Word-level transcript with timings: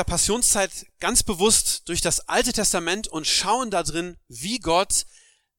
Dieser 0.00 0.04
Passionszeit 0.04 0.70
ganz 0.98 1.22
bewusst 1.22 1.86
durch 1.90 2.00
das 2.00 2.26
Alte 2.26 2.54
Testament 2.54 3.06
und 3.06 3.26
schauen 3.26 3.70
da 3.70 3.82
drin, 3.82 4.16
wie 4.28 4.58
Gott 4.58 5.04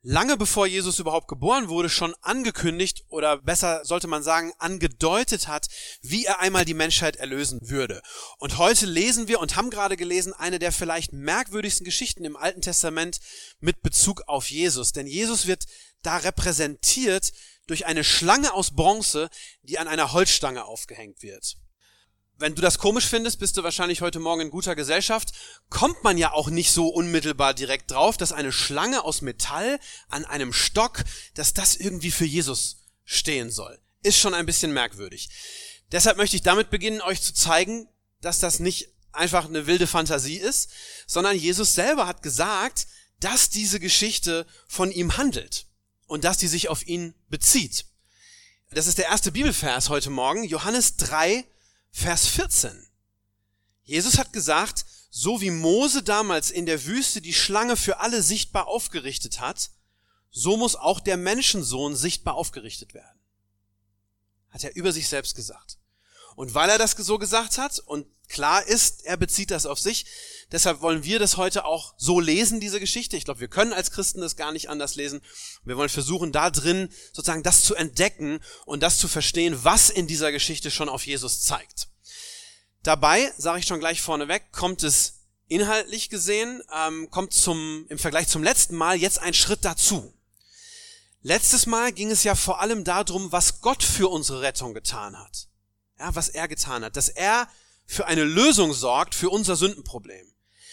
lange 0.02 0.36
bevor 0.36 0.66
Jesus 0.66 0.98
überhaupt 0.98 1.28
geboren 1.28 1.70
wurde, 1.70 1.90
schon 1.90 2.16
angekündigt 2.22 3.04
oder 3.08 3.38
besser 3.38 3.86
sollte 3.86 4.08
man 4.08 4.24
sagen, 4.24 4.52
angedeutet 4.58 5.48
hat, 5.48 5.68
wie 6.02 6.26
er 6.26 6.40
einmal 6.40 6.66
die 6.66 6.74
Menschheit 6.74 7.18
erlösen 7.18 7.60
würde. 7.62 8.02
Und 8.40 8.58
heute 8.58 8.88
lesen 8.88 9.28
wir 9.28 9.40
und 9.40 9.58
haben 9.58 9.70
gerade 9.70 9.96
gelesen 9.96 10.34
eine 10.34 10.58
der 10.58 10.72
vielleicht 10.72 11.14
merkwürdigsten 11.14 11.86
Geschichten 11.86 12.26
im 12.26 12.36
Alten 12.36 12.62
Testament 12.62 13.20
mit 13.60 13.84
Bezug 13.84 14.24
auf 14.26 14.50
Jesus. 14.50 14.92
Denn 14.92 15.06
Jesus 15.06 15.46
wird 15.46 15.66
da 16.02 16.18
repräsentiert 16.18 17.32
durch 17.68 17.86
eine 17.86 18.04
Schlange 18.04 18.56
aus 18.56 18.72
Bronze, 18.72 19.30
die 19.62 19.78
an 19.78 19.88
einer 19.88 20.14
Holzstange 20.14 20.66
aufgehängt 20.66 21.22
wird 21.22 21.61
wenn 22.42 22.56
du 22.56 22.62
das 22.62 22.80
komisch 22.80 23.06
findest, 23.06 23.40
bist 23.40 23.56
du 23.56 23.64
wahrscheinlich 23.64 24.02
heute 24.02 24.20
Morgen 24.20 24.42
in 24.42 24.50
guter 24.50 24.76
Gesellschaft. 24.76 25.32
Kommt 25.70 26.04
man 26.04 26.18
ja 26.18 26.34
auch 26.34 26.50
nicht 26.50 26.72
so 26.72 26.88
unmittelbar 26.88 27.54
direkt 27.54 27.92
drauf, 27.92 28.18
dass 28.18 28.32
eine 28.32 28.52
Schlange 28.52 29.04
aus 29.04 29.22
Metall 29.22 29.80
an 30.10 30.26
einem 30.26 30.52
Stock, 30.52 31.04
dass 31.36 31.54
das 31.54 31.76
irgendwie 31.76 32.12
für 32.12 32.26
Jesus 32.26 32.84
stehen 33.06 33.52
soll. 33.52 33.80
Ist 34.02 34.18
schon 34.18 34.34
ein 34.34 34.48
bisschen 34.48 34.74
merkwürdig. 34.74 35.30
Deshalb 35.92 36.18
möchte 36.18 36.36
ich 36.36 36.42
damit 36.42 36.72
beginnen, 36.72 37.02
euch 37.02 37.22
zu 37.22 37.34
zeigen, 37.34 37.88
dass 38.22 38.40
das 38.40 38.60
nicht 38.60 38.90
einfach 39.12 39.46
eine 39.46 39.68
wilde 39.68 39.88
Fantasie 39.88 40.38
ist, 40.38 40.72
sondern 41.06 41.38
Jesus 41.38 41.76
selber 41.76 42.08
hat 42.08 42.24
gesagt, 42.24 42.88
dass 43.20 43.50
diese 43.50 43.80
Geschichte 43.80 44.48
von 44.68 44.92
ihm 44.92 45.18
handelt 45.18 45.68
und 46.08 46.24
dass 46.24 46.38
die 46.38 46.48
sich 46.48 46.70
auf 46.70 46.88
ihn 46.88 47.14
bezieht. 47.30 47.86
Das 48.72 48.88
ist 48.88 48.98
der 48.98 49.06
erste 49.06 49.32
Bibelvers 49.32 49.90
heute 49.90 50.10
Morgen, 50.10 50.44
Johannes 50.44 50.96
3, 50.96 51.46
Vers 51.92 52.28
14. 52.28 52.88
Jesus 53.84 54.18
hat 54.18 54.34
gesagt, 54.34 54.86
so 55.10 55.42
wie 55.42 55.52
Mose 55.52 56.04
damals 56.04 56.50
in 56.50 56.66
der 56.66 56.86
Wüste 56.86 57.22
die 57.22 57.34
Schlange 57.34 57.76
für 57.76 58.00
alle 58.00 58.24
sichtbar 58.24 58.68
aufgerichtet 58.68 59.40
hat, 59.40 59.72
so 60.32 60.56
muss 60.56 60.78
auch 60.78 61.02
der 61.02 61.18
Menschensohn 61.18 61.96
sichtbar 61.96 62.36
aufgerichtet 62.36 62.94
werden. 62.94 63.20
Hat 64.50 64.64
er 64.64 64.76
über 64.76 64.94
sich 64.94 65.10
selbst 65.10 65.36
gesagt. 65.36 65.78
Und 66.36 66.54
weil 66.54 66.70
er 66.70 66.78
das 66.78 66.92
so 66.92 67.18
gesagt 67.18 67.58
hat 67.58 67.80
und 67.80 68.06
klar 68.30 68.66
ist, 68.66 69.06
er 69.06 69.18
bezieht 69.18 69.52
das 69.52 69.66
auf 69.66 69.80
sich, 69.80 70.06
deshalb 70.52 70.82
wollen 70.82 71.04
wir 71.04 71.20
das 71.20 71.38
heute 71.38 71.66
auch 71.66 71.94
so 71.98 72.20
lesen, 72.20 72.60
diese 72.60 72.80
Geschichte. 72.80 73.18
Ich 73.18 73.26
glaube, 73.26 73.42
wir 73.42 73.48
können 73.48 73.74
als 73.74 73.92
Christen 73.92 74.22
das 74.22 74.36
gar 74.36 74.52
nicht 74.52 74.70
anders 74.70 74.96
lesen. 74.96 75.22
Wir 75.64 75.78
wollen 75.78 75.90
versuchen, 75.90 76.32
da 76.32 76.50
drin 76.50 76.90
sozusagen 77.14 77.44
das 77.44 77.64
zu 77.64 77.76
entdecken 77.76 78.40
und 78.66 78.82
das 78.82 78.98
zu 78.98 79.08
verstehen, 79.08 79.64
was 79.64 79.90
in 79.90 80.08
dieser 80.08 80.32
Geschichte 80.32 80.72
schon 80.72 80.90
auf 80.90 81.06
Jesus 81.06 81.42
zeigt. 81.42 81.90
Dabei, 82.84 83.32
sage 83.38 83.60
ich 83.60 83.68
schon 83.68 83.80
gleich 83.80 84.02
vorneweg, 84.02 84.52
kommt 84.52 84.84
es 84.84 85.20
inhaltlich 85.48 86.10
gesehen, 86.10 86.64
ähm, 86.74 87.10
kommt 87.12 87.34
zum, 87.34 87.86
im 87.90 88.00
Vergleich 88.00 88.28
zum 88.28 88.42
letzten 88.42 88.76
Mal 88.76 88.96
jetzt 88.96 89.20
ein 89.20 89.34
Schritt 89.34 89.66
dazu. 89.66 90.14
Letztes 91.22 91.68
Mal 91.68 91.92
ging 91.92 92.10
es 92.10 92.24
ja 92.24 92.34
vor 92.34 92.62
allem 92.62 92.84
darum, 92.84 93.32
was 93.32 93.62
Gott 93.62 93.84
für 93.84 94.08
unsere 94.08 94.42
Rettung 94.42 94.74
getan 94.74 95.20
hat. 95.20 95.51
Ja, 96.02 96.16
was 96.16 96.30
er 96.30 96.48
getan 96.48 96.84
hat. 96.84 96.98
Dass 96.98 97.10
er 97.10 97.48
für 97.86 98.08
eine 98.08 98.24
Lösung 98.24 98.74
sorgt 98.74 99.14
für 99.14 99.30
unser 99.30 99.56
Sündenproblem. 99.56 100.26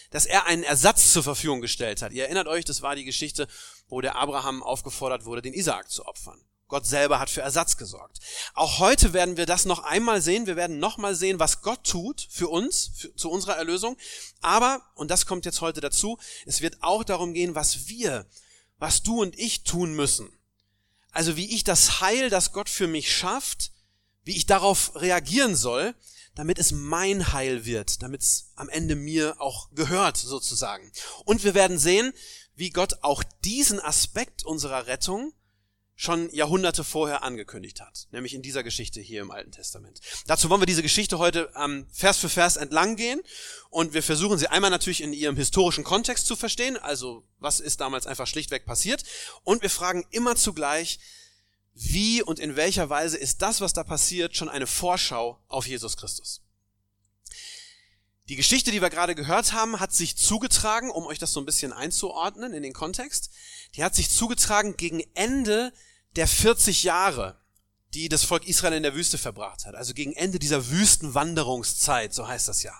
Dass 0.09 0.25
er 0.25 0.47
einen 0.47 0.63
Ersatz 0.63 1.13
zur 1.13 1.21
Verfügung 1.21 1.61
gestellt 1.61 2.01
hat. 2.01 2.13
Ihr 2.13 2.23
erinnert 2.23 2.47
euch, 2.47 2.65
das 2.65 2.81
war 2.81 2.95
die 2.95 3.03
Geschichte, 3.03 3.47
wo 3.89 4.01
der 4.01 4.15
Abraham 4.15 4.63
aufgefordert 4.63 5.25
wurde, 5.25 5.43
den 5.43 5.53
Isaak 5.53 5.91
zu 5.91 6.07
opfern. 6.07 6.41
Gott 6.67 6.87
selber 6.87 7.19
hat 7.19 7.29
für 7.29 7.41
Ersatz 7.41 7.77
gesorgt. 7.77 8.17
Auch 8.55 8.79
heute 8.79 9.13
werden 9.13 9.37
wir 9.37 9.45
das 9.45 9.65
noch 9.65 9.83
einmal 9.83 10.19
sehen. 10.19 10.47
Wir 10.47 10.55
werden 10.55 10.79
noch 10.79 10.97
mal 10.97 11.13
sehen, 11.13 11.37
was 11.37 11.61
Gott 11.61 11.83
tut 11.83 12.27
für 12.31 12.47
uns, 12.47 12.89
für, 12.95 13.15
zu 13.15 13.29
unserer 13.29 13.57
Erlösung. 13.57 13.97
Aber, 14.41 14.81
und 14.95 15.11
das 15.11 15.27
kommt 15.27 15.45
jetzt 15.45 15.61
heute 15.61 15.79
dazu, 15.79 16.17
es 16.47 16.61
wird 16.61 16.81
auch 16.81 17.03
darum 17.03 17.35
gehen, 17.35 17.53
was 17.53 17.87
wir, 17.87 18.25
was 18.79 19.03
du 19.03 19.21
und 19.21 19.37
ich 19.37 19.63
tun 19.63 19.95
müssen. 19.95 20.31
Also 21.11 21.37
wie 21.37 21.53
ich 21.53 21.63
das 21.63 22.01
Heil, 22.01 22.31
das 22.31 22.51
Gott 22.51 22.69
für 22.69 22.87
mich 22.87 23.15
schafft, 23.15 23.71
wie 24.29 24.37
ich 24.37 24.45
darauf 24.45 24.91
reagieren 24.93 25.55
soll, 25.55 25.95
damit 26.35 26.59
es 26.59 26.71
mein 26.71 27.33
Heil 27.33 27.65
wird, 27.65 28.03
damit 28.03 28.21
es 28.21 28.51
am 28.53 28.69
Ende 28.69 28.95
mir 28.95 29.41
auch 29.41 29.71
gehört 29.71 30.17
sozusagen. 30.17 30.91
Und 31.25 31.43
wir 31.43 31.55
werden 31.55 31.79
sehen, 31.79 32.13
wie 32.53 32.69
Gott 32.69 32.99
auch 33.01 33.23
diesen 33.43 33.79
Aspekt 33.79 34.45
unserer 34.45 34.85
Rettung 34.85 35.33
schon 35.95 36.29
Jahrhunderte 36.29 36.83
vorher 36.83 37.23
angekündigt 37.23 37.81
hat, 37.81 38.07
nämlich 38.11 38.35
in 38.35 38.43
dieser 38.43 38.61
Geschichte 38.61 39.01
hier 39.01 39.21
im 39.21 39.31
Alten 39.31 39.51
Testament. 39.51 39.99
Dazu 40.27 40.47
wollen 40.51 40.61
wir 40.61 40.67
diese 40.67 40.83
Geschichte 40.83 41.17
heute 41.17 41.51
ähm, 41.55 41.87
Vers 41.91 42.19
für 42.19 42.29
Vers 42.29 42.55
entlang 42.55 42.97
gehen 42.97 43.21
und 43.71 43.95
wir 43.95 44.03
versuchen 44.03 44.37
sie 44.37 44.47
einmal 44.47 44.69
natürlich 44.69 45.01
in 45.01 45.11
ihrem 45.11 45.37
historischen 45.37 45.83
Kontext 45.83 46.27
zu 46.27 46.35
verstehen, 46.35 46.77
also 46.77 47.23
was 47.39 47.59
ist 47.59 47.81
damals 47.81 48.05
einfach 48.05 48.27
schlichtweg 48.27 48.67
passiert 48.67 49.03
und 49.43 49.63
wir 49.63 49.71
fragen 49.71 50.05
immer 50.11 50.35
zugleich, 50.35 50.99
wie 51.81 52.21
und 52.21 52.39
in 52.39 52.55
welcher 52.55 52.89
Weise 52.89 53.17
ist 53.17 53.41
das, 53.41 53.61
was 53.61 53.73
da 53.73 53.83
passiert, 53.83 54.35
schon 54.35 54.49
eine 54.49 54.67
Vorschau 54.67 55.41
auf 55.47 55.65
Jesus 55.65 55.95
Christus. 55.95 56.41
Die 58.27 58.35
Geschichte, 58.35 58.71
die 58.71 58.81
wir 58.81 58.89
gerade 58.89 59.15
gehört 59.15 59.53
haben, 59.53 59.79
hat 59.79 59.93
sich 59.93 60.17
zugetragen, 60.17 60.91
um 60.91 61.05
euch 61.07 61.17
das 61.17 61.31
so 61.31 61.39
ein 61.39 61.45
bisschen 61.45 61.73
einzuordnen 61.73 62.53
in 62.53 62.63
den 62.63 62.73
Kontext, 62.73 63.31
die 63.75 63.83
hat 63.83 63.95
sich 63.95 64.09
zugetragen 64.09 64.75
gegen 64.77 65.01
Ende 65.13 65.73
der 66.15 66.27
40 66.27 66.83
Jahre, 66.83 67.39
die 67.93 68.09
das 68.09 68.23
Volk 68.23 68.45
Israel 68.45 68.73
in 68.73 68.83
der 68.83 68.93
Wüste 68.93 69.17
verbracht 69.17 69.65
hat. 69.65 69.73
Also 69.73 69.93
gegen 69.93 70.13
Ende 70.13 70.37
dieser 70.37 70.69
Wüstenwanderungszeit, 70.69 72.13
so 72.13 72.27
heißt 72.27 72.47
das 72.49 72.61
ja. 72.61 72.73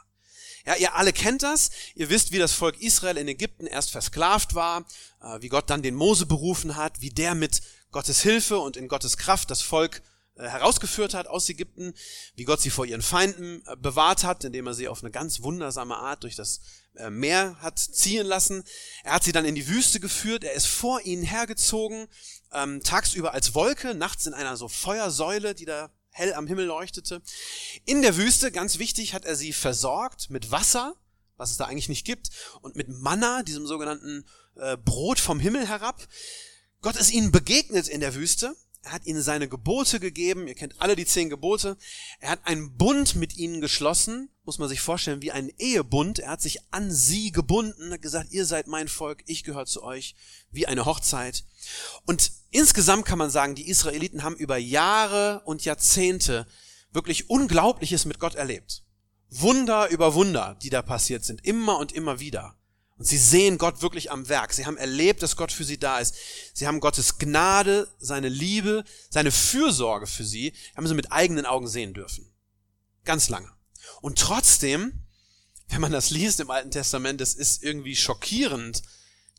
Ja, 0.65 0.75
ihr 0.75 0.93
alle 0.93 1.13
kennt 1.13 1.41
das. 1.41 1.71
Ihr 1.95 2.09
wisst, 2.09 2.31
wie 2.31 2.37
das 2.37 2.53
Volk 2.53 2.79
Israel 2.81 3.17
in 3.17 3.27
Ägypten 3.27 3.65
erst 3.65 3.91
versklavt 3.91 4.53
war, 4.53 4.85
äh, 5.21 5.41
wie 5.41 5.49
Gott 5.49 5.69
dann 5.69 5.81
den 5.81 5.95
Mose 5.95 6.25
berufen 6.25 6.75
hat, 6.75 7.01
wie 7.01 7.09
der 7.09 7.33
mit 7.33 7.61
Gottes 7.91 8.21
Hilfe 8.21 8.59
und 8.59 8.77
in 8.77 8.87
Gottes 8.87 9.17
Kraft 9.17 9.51
das 9.51 9.61
Volk 9.61 10.01
äh, 10.35 10.47
herausgeführt 10.47 11.13
hat 11.13 11.27
aus 11.27 11.49
Ägypten, 11.49 11.93
wie 12.35 12.45
Gott 12.45 12.61
sie 12.61 12.69
vor 12.69 12.85
ihren 12.85 13.01
Feinden 13.01 13.63
äh, 13.65 13.75
bewahrt 13.75 14.23
hat, 14.23 14.43
indem 14.43 14.67
er 14.67 14.73
sie 14.73 14.87
auf 14.87 15.03
eine 15.03 15.11
ganz 15.11 15.41
wundersame 15.41 15.95
Art 15.95 16.23
durch 16.23 16.35
das 16.35 16.61
Meer 17.09 17.55
hat 17.61 17.79
ziehen 17.79 18.25
lassen. 18.25 18.63
Er 19.03 19.13
hat 19.13 19.23
sie 19.23 19.31
dann 19.31 19.45
in 19.45 19.55
die 19.55 19.69
Wüste 19.69 20.01
geführt, 20.01 20.43
er 20.43 20.53
ist 20.53 20.65
vor 20.65 20.99
ihnen 21.01 21.23
hergezogen, 21.23 22.07
ähm, 22.51 22.81
tagsüber 22.83 23.33
als 23.33 23.53
Wolke, 23.53 23.93
nachts 23.93 24.25
in 24.25 24.33
einer 24.33 24.57
so 24.57 24.67
Feuersäule, 24.67 25.55
die 25.55 25.65
da 25.65 25.91
hell 26.11 26.33
am 26.33 26.47
Himmel 26.47 26.65
leuchtete. 26.65 27.21
In 27.85 28.01
der 28.01 28.17
Wüste, 28.17 28.51
ganz 28.51 28.79
wichtig, 28.79 29.13
hat 29.13 29.25
er 29.25 29.35
sie 29.35 29.53
versorgt 29.53 30.29
mit 30.29 30.51
Wasser, 30.51 30.95
was 31.37 31.51
es 31.51 31.57
da 31.57 31.65
eigentlich 31.65 31.89
nicht 31.89 32.05
gibt, 32.05 32.29
und 32.61 32.75
mit 32.75 32.89
Manna, 32.89 33.43
diesem 33.43 33.65
sogenannten 33.65 34.25
äh, 34.55 34.75
Brot 34.77 35.19
vom 35.19 35.39
Himmel 35.39 35.67
herab. 35.67 36.05
Gott 36.81 36.95
ist 36.95 37.11
ihnen 37.11 37.31
begegnet 37.31 37.87
in 37.87 37.99
der 37.99 38.15
Wüste. 38.15 38.55
Er 38.81 38.93
hat 38.93 39.05
ihnen 39.05 39.21
seine 39.21 39.49
Gebote 39.49 39.99
gegeben. 39.99 40.47
Ihr 40.47 40.55
kennt 40.55 40.79
alle 40.79 40.95
die 40.95 41.05
zehn 41.05 41.29
Gebote. 41.29 41.77
Er 42.19 42.29
hat 42.29 42.39
einen 42.45 42.77
Bund 42.77 43.15
mit 43.15 43.35
ihnen 43.35 43.59
geschlossen. 43.59 44.29
Muss 44.45 44.57
man 44.57 44.69
sich 44.69 44.79
vorstellen, 44.79 45.21
wie 45.21 45.33
ein 45.33 45.51
Ehebund. 45.57 46.19
Er 46.19 46.31
hat 46.31 46.41
sich 46.41 46.59
an 46.71 46.89
sie 46.89 47.31
gebunden, 47.31 47.91
hat 47.91 48.01
gesagt, 48.01 48.31
ihr 48.31 48.45
seid 48.45 48.67
mein 48.67 48.87
Volk, 48.87 49.23
ich 49.25 49.43
gehöre 49.43 49.65
zu 49.65 49.83
euch, 49.83 50.15
wie 50.51 50.65
eine 50.65 50.85
Hochzeit. 50.85 51.43
Und 52.05 52.31
insgesamt 52.49 53.05
kann 53.05 53.19
man 53.19 53.29
sagen, 53.29 53.55
die 53.55 53.67
Israeliten 53.67 54.23
haben 54.23 54.37
über 54.37 54.57
Jahre 54.57 55.41
und 55.45 55.65
Jahrzehnte 55.65 56.47
wirklich 56.91 57.29
Unglaubliches 57.29 58.05
mit 58.05 58.19
Gott 58.19 58.35
erlebt. 58.35 58.83
Wunder 59.29 59.89
über 59.89 60.15
Wunder, 60.15 60.57
die 60.63 60.69
da 60.69 60.81
passiert 60.81 61.23
sind, 61.23 61.45
immer 61.45 61.77
und 61.77 61.91
immer 61.91 62.19
wieder. 62.19 62.58
Und 62.99 63.05
sie 63.05 63.17
sehen 63.17 63.57
Gott 63.57 63.81
wirklich 63.81 64.11
am 64.11 64.27
Werk. 64.27 64.51
Sie 64.51 64.65
haben 64.65 64.75
erlebt, 64.75 65.23
dass 65.23 65.37
Gott 65.37 65.53
für 65.53 65.63
sie 65.63 65.79
da 65.79 65.99
ist. 65.99 66.15
Sie 66.53 66.67
haben 66.67 66.81
Gottes 66.81 67.17
Gnade, 67.17 67.87
seine 67.97 68.27
Liebe, 68.27 68.83
seine 69.09 69.31
Fürsorge 69.31 70.05
für 70.05 70.25
sie, 70.25 70.51
haben 70.75 70.85
sie 70.85 70.93
mit 70.93 71.09
eigenen 71.09 71.45
Augen 71.45 71.69
sehen 71.69 71.93
dürfen. 71.93 72.29
Ganz 73.05 73.29
lange. 73.29 73.49
Und 74.01 74.19
trotzdem, 74.19 75.05
wenn 75.69 75.79
man 75.79 75.93
das 75.93 76.09
liest 76.09 76.41
im 76.41 76.51
Alten 76.51 76.71
Testament, 76.71 77.21
es 77.21 77.35
ist 77.35 77.63
irgendwie 77.63 77.95
schockierend, 77.95 78.83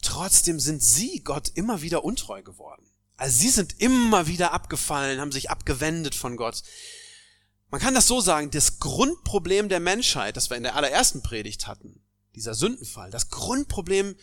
trotzdem 0.01 0.59
sind 0.59 0.83
sie 0.83 1.23
Gott 1.23 1.51
immer 1.55 1.83
wieder 1.83 2.03
untreu 2.03 2.43
geworden. 2.43 2.87
Also 3.19 3.37
sie 3.41 3.51
sind 3.51 3.79
immer 3.79 4.27
wieder 4.27 4.53
abgefallen, 4.53 5.21
haben 5.21 5.33
sich 5.33 5.51
abgewendet 5.51 6.15
von 6.15 6.39
Gott. 6.39 6.63
Man 7.69 7.83
kann 7.83 7.95
das 7.95 8.07
so 8.07 8.23
sagen, 8.23 8.51
das 8.51 8.79
Grundproblem 8.79 9.69
der 9.69 9.81
Menschheit, 9.81 10.39
das 10.39 10.49
wir 10.49 10.57
in 10.57 10.63
der 10.63 10.77
allerersten 10.77 11.23
Predigt 11.23 11.67
hatten, 11.67 12.01
dieser 12.35 12.55
Sündenfall, 12.55 13.11
das 13.11 13.29
Grundproblem 13.29 14.17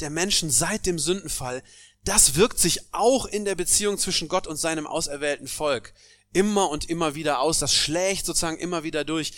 der 0.00 0.10
Menschen 0.10 0.50
seit 0.50 0.86
dem 0.86 0.98
Sündenfall, 0.98 1.62
das 2.04 2.36
wirkt 2.36 2.58
sich 2.58 2.94
auch 2.94 3.26
in 3.26 3.44
der 3.44 3.54
Beziehung 3.54 3.98
zwischen 3.98 4.28
Gott 4.28 4.46
und 4.46 4.56
seinem 4.56 4.86
auserwählten 4.86 5.48
Volk 5.48 5.92
immer 6.32 6.70
und 6.70 6.88
immer 6.88 7.14
wieder 7.14 7.40
aus. 7.40 7.58
Das 7.58 7.74
schlägt 7.74 8.26
sozusagen 8.26 8.58
immer 8.58 8.84
wieder 8.84 9.04
durch. 9.04 9.32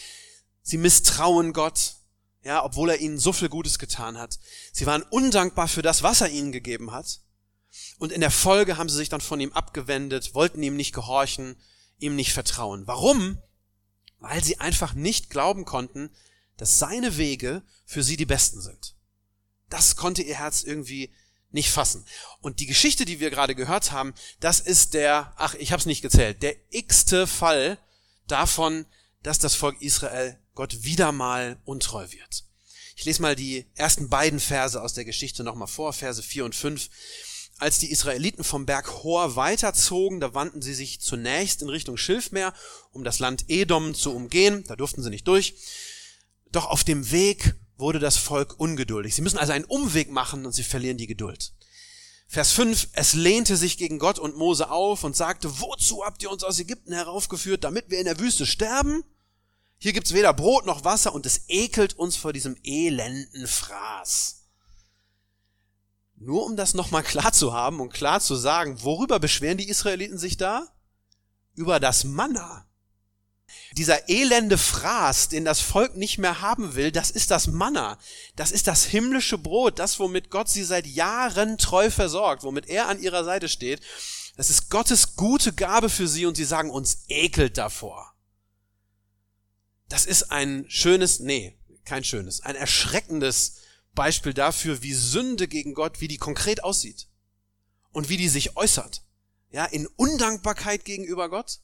Sie 0.62 0.76
misstrauen 0.76 1.52
Gott, 1.52 1.94
ja, 2.42 2.64
obwohl 2.64 2.90
er 2.90 3.00
ihnen 3.00 3.18
so 3.18 3.32
viel 3.32 3.48
Gutes 3.48 3.78
getan 3.78 4.18
hat. 4.18 4.38
Sie 4.72 4.84
waren 4.84 5.02
undankbar 5.02 5.68
für 5.68 5.82
das, 5.82 6.02
was 6.02 6.20
er 6.20 6.28
ihnen 6.28 6.52
gegeben 6.52 6.90
hat. 6.90 7.20
Und 7.98 8.12
in 8.12 8.20
der 8.20 8.30
Folge 8.30 8.76
haben 8.76 8.88
sie 8.88 8.96
sich 8.96 9.08
dann 9.08 9.20
von 9.20 9.40
ihm 9.40 9.52
abgewendet, 9.52 10.34
wollten 10.34 10.62
ihm 10.62 10.76
nicht 10.76 10.92
gehorchen, 10.92 11.56
ihm 11.98 12.16
nicht 12.16 12.32
vertrauen. 12.32 12.86
Warum? 12.86 13.40
Weil 14.18 14.42
sie 14.42 14.58
einfach 14.58 14.94
nicht 14.94 15.30
glauben 15.30 15.64
konnten, 15.64 16.10
dass 16.58 16.78
seine 16.78 17.16
Wege 17.16 17.62
für 17.86 18.02
sie 18.02 18.18
die 18.18 18.26
besten 18.26 18.60
sind. 18.60 18.94
Das 19.70 19.96
konnte 19.96 20.22
ihr 20.22 20.36
Herz 20.36 20.62
irgendwie 20.62 21.10
nicht 21.50 21.70
fassen. 21.70 22.04
Und 22.40 22.60
die 22.60 22.66
Geschichte, 22.66 23.06
die 23.06 23.20
wir 23.20 23.30
gerade 23.30 23.54
gehört 23.54 23.92
haben, 23.92 24.12
das 24.40 24.60
ist 24.60 24.92
der, 24.92 25.32
ach, 25.36 25.54
ich 25.54 25.72
habe 25.72 25.80
es 25.80 25.86
nicht 25.86 26.02
gezählt, 26.02 26.42
der 26.42 26.56
x-te 26.70 27.26
Fall 27.26 27.78
davon, 28.26 28.84
dass 29.22 29.38
das 29.38 29.54
Volk 29.54 29.80
Israel 29.80 30.38
Gott 30.54 30.84
wieder 30.84 31.12
mal 31.12 31.58
untreu 31.64 32.06
wird. 32.10 32.44
Ich 32.96 33.04
lese 33.04 33.22
mal 33.22 33.36
die 33.36 33.64
ersten 33.76 34.08
beiden 34.08 34.40
Verse 34.40 34.80
aus 34.80 34.92
der 34.92 35.04
Geschichte 35.04 35.44
nochmal 35.44 35.68
vor, 35.68 35.92
Verse 35.92 36.22
4 36.22 36.44
und 36.44 36.54
5. 36.54 36.90
Als 37.58 37.78
die 37.78 37.90
Israeliten 37.90 38.44
vom 38.44 38.66
Berg 38.66 39.02
Hor 39.02 39.36
weiterzogen, 39.36 40.20
da 40.20 40.34
wandten 40.34 40.62
sie 40.62 40.74
sich 40.74 41.00
zunächst 41.00 41.62
in 41.62 41.68
Richtung 41.68 41.96
Schilfmeer, 41.96 42.52
um 42.92 43.04
das 43.04 43.18
Land 43.18 43.46
Edom 43.48 43.94
zu 43.94 44.14
umgehen. 44.14 44.64
Da 44.66 44.76
durften 44.76 45.02
sie 45.02 45.10
nicht 45.10 45.26
durch. 45.26 45.54
Doch 46.52 46.66
auf 46.66 46.84
dem 46.84 47.10
Weg 47.10 47.54
wurde 47.76 47.98
das 47.98 48.16
Volk 48.16 48.58
ungeduldig. 48.58 49.14
Sie 49.14 49.22
müssen 49.22 49.38
also 49.38 49.52
einen 49.52 49.64
Umweg 49.64 50.10
machen 50.10 50.46
und 50.46 50.52
sie 50.52 50.64
verlieren 50.64 50.98
die 50.98 51.06
Geduld. 51.06 51.52
Vers 52.26 52.52
5, 52.52 52.88
es 52.92 53.14
lehnte 53.14 53.56
sich 53.56 53.78
gegen 53.78 53.98
Gott 53.98 54.18
und 54.18 54.36
Mose 54.36 54.70
auf 54.70 55.02
und 55.02 55.16
sagte, 55.16 55.60
wozu 55.60 56.04
habt 56.04 56.22
ihr 56.22 56.30
uns 56.30 56.44
aus 56.44 56.58
Ägypten 56.58 56.92
heraufgeführt, 56.92 57.64
damit 57.64 57.88
wir 57.88 57.98
in 57.98 58.04
der 58.04 58.18
Wüste 58.18 58.44
sterben? 58.44 59.02
Hier 59.78 59.92
gibt's 59.94 60.12
weder 60.12 60.34
Brot 60.34 60.66
noch 60.66 60.84
Wasser 60.84 61.14
und 61.14 61.24
es 61.24 61.42
ekelt 61.48 61.94
uns 61.94 62.16
vor 62.16 62.32
diesem 62.34 62.56
elenden 62.64 63.46
Fraß. 63.46 64.42
Nur 66.16 66.44
um 66.44 66.56
das 66.56 66.74
nochmal 66.74 67.04
klar 67.04 67.32
zu 67.32 67.54
haben 67.54 67.80
und 67.80 67.94
klar 67.94 68.20
zu 68.20 68.34
sagen, 68.34 68.82
worüber 68.82 69.20
beschweren 69.20 69.56
die 69.56 69.68
Israeliten 69.68 70.18
sich 70.18 70.36
da? 70.36 70.68
Über 71.54 71.80
das 71.80 72.04
Manna. 72.04 72.67
Dieser 73.78 74.08
elende 74.08 74.58
Fraß, 74.58 75.28
den 75.28 75.44
das 75.44 75.60
Volk 75.60 75.96
nicht 75.96 76.18
mehr 76.18 76.40
haben 76.40 76.74
will, 76.74 76.90
das 76.90 77.12
ist 77.12 77.30
das 77.30 77.46
Manna. 77.46 77.96
Das 78.34 78.50
ist 78.50 78.66
das 78.66 78.84
himmlische 78.84 79.38
Brot, 79.38 79.78
das, 79.78 80.00
womit 80.00 80.30
Gott 80.30 80.48
sie 80.48 80.64
seit 80.64 80.84
Jahren 80.84 81.58
treu 81.58 81.88
versorgt, 81.88 82.42
womit 82.42 82.68
er 82.68 82.88
an 82.88 83.00
ihrer 83.00 83.22
Seite 83.22 83.48
steht. 83.48 83.80
Das 84.36 84.50
ist 84.50 84.68
Gottes 84.68 85.14
gute 85.14 85.52
Gabe 85.52 85.90
für 85.90 86.08
sie 86.08 86.26
und 86.26 86.36
sie 86.36 86.44
sagen 86.44 86.70
uns 86.70 87.04
ekelt 87.06 87.56
davor. 87.56 88.12
Das 89.88 90.06
ist 90.06 90.32
ein 90.32 90.64
schönes, 90.68 91.20
nee, 91.20 91.56
kein 91.84 92.02
schönes, 92.02 92.40
ein 92.40 92.56
erschreckendes 92.56 93.58
Beispiel 93.94 94.34
dafür, 94.34 94.82
wie 94.82 94.92
Sünde 94.92 95.46
gegen 95.46 95.72
Gott, 95.72 96.00
wie 96.00 96.08
die 96.08 96.18
konkret 96.18 96.64
aussieht 96.64 97.06
und 97.92 98.08
wie 98.08 98.16
die 98.16 98.28
sich 98.28 98.56
äußert. 98.56 99.04
Ja, 99.52 99.66
in 99.66 99.86
Undankbarkeit 99.86 100.84
gegenüber 100.84 101.28
Gott, 101.28 101.60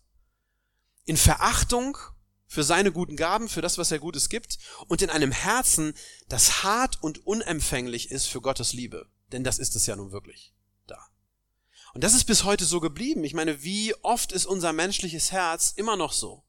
in 1.04 1.16
Verachtung 1.16 1.96
für 2.46 2.62
seine 2.62 2.92
guten 2.92 3.16
Gaben, 3.16 3.48
für 3.48 3.62
das, 3.62 3.78
was 3.78 3.90
er 3.90 3.98
Gutes 3.98 4.28
gibt 4.28 4.58
und 4.86 5.02
in 5.02 5.10
einem 5.10 5.32
Herzen, 5.32 5.94
das 6.28 6.62
hart 6.62 7.02
und 7.02 7.26
unempfänglich 7.26 8.10
ist 8.10 8.26
für 8.26 8.40
Gottes 8.40 8.72
Liebe. 8.72 9.08
Denn 9.32 9.44
das 9.44 9.58
ist 9.58 9.74
es 9.76 9.86
ja 9.86 9.96
nun 9.96 10.12
wirklich 10.12 10.54
da. 10.86 10.98
Und 11.94 12.04
das 12.04 12.14
ist 12.14 12.24
bis 12.24 12.44
heute 12.44 12.64
so 12.64 12.80
geblieben. 12.80 13.24
Ich 13.24 13.34
meine, 13.34 13.62
wie 13.62 13.94
oft 14.02 14.32
ist 14.32 14.46
unser 14.46 14.72
menschliches 14.72 15.32
Herz 15.32 15.72
immer 15.74 15.96
noch 15.96 16.12
so? 16.12 16.44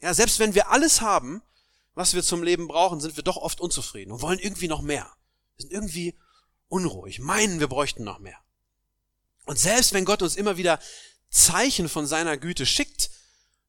Ja, 0.00 0.14
selbst 0.14 0.38
wenn 0.38 0.54
wir 0.54 0.70
alles 0.70 1.00
haben, 1.00 1.42
was 1.94 2.14
wir 2.14 2.22
zum 2.22 2.42
Leben 2.42 2.68
brauchen, 2.68 3.00
sind 3.00 3.16
wir 3.16 3.24
doch 3.24 3.36
oft 3.36 3.60
unzufrieden 3.60 4.12
und 4.12 4.22
wollen 4.22 4.38
irgendwie 4.38 4.68
noch 4.68 4.80
mehr. 4.80 5.12
Wir 5.56 5.62
sind 5.62 5.72
irgendwie 5.72 6.18
unruhig, 6.68 7.18
meinen, 7.18 7.60
wir 7.60 7.68
bräuchten 7.68 8.02
noch 8.02 8.18
mehr. 8.18 8.38
Und 9.44 9.58
selbst 9.58 9.92
wenn 9.92 10.04
Gott 10.04 10.22
uns 10.22 10.36
immer 10.36 10.56
wieder 10.56 10.78
Zeichen 11.28 11.88
von 11.88 12.06
seiner 12.06 12.38
Güte 12.38 12.64
schickt, 12.64 13.10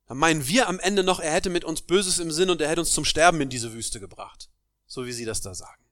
dann 0.07 0.17
meinen 0.17 0.47
wir 0.47 0.67
am 0.67 0.79
Ende 0.79 1.03
noch, 1.03 1.19
er 1.19 1.31
hätte 1.31 1.49
mit 1.49 1.63
uns 1.63 1.81
Böses 1.81 2.19
im 2.19 2.31
Sinn 2.31 2.49
und 2.49 2.61
er 2.61 2.69
hätte 2.69 2.81
uns 2.81 2.91
zum 2.91 3.05
Sterben 3.05 3.41
in 3.41 3.49
diese 3.49 3.73
Wüste 3.73 3.99
gebracht. 3.99 4.49
So 4.85 5.05
wie 5.05 5.13
sie 5.13 5.25
das 5.25 5.41
da 5.41 5.53
sagen. 5.53 5.83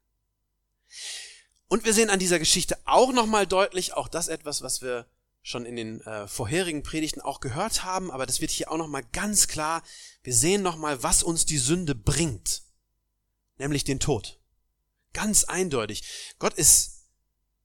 Und 1.68 1.86
wir 1.86 1.94
sehen 1.94 2.10
an 2.10 2.20
dieser 2.20 2.40
Geschichte 2.40 2.78
auch 2.86 3.14
nochmal 3.14 3.48
deutlich, 3.48 3.94
auch 3.94 4.10
das 4.10 4.28
etwas, 4.28 4.62
was 4.62 4.82
wir 4.82 5.08
schon 5.42 5.66
in 5.66 5.76
den 5.76 6.02
äh, 6.02 6.28
vorherigen 6.28 6.84
Predigten 6.84 7.22
auch 7.22 7.40
gehört 7.40 7.84
haben, 7.84 8.12
aber 8.12 8.26
das 8.26 8.42
wird 8.42 8.52
hier 8.52 8.72
auch 8.72 8.78
nochmal 8.78 9.04
ganz 9.12 9.48
klar. 9.48 9.82
Wir 10.22 10.34
sehen 10.34 10.62
nochmal, 10.62 11.02
was 11.02 11.24
uns 11.24 11.46
die 11.46 11.58
Sünde 11.58 11.96
bringt. 11.96 12.64
Nämlich 13.58 13.84
den 13.84 14.00
Tod. 14.00 14.40
Ganz 15.14 15.46
eindeutig. 15.46 16.04
Gott 16.38 16.54
ist 16.54 17.08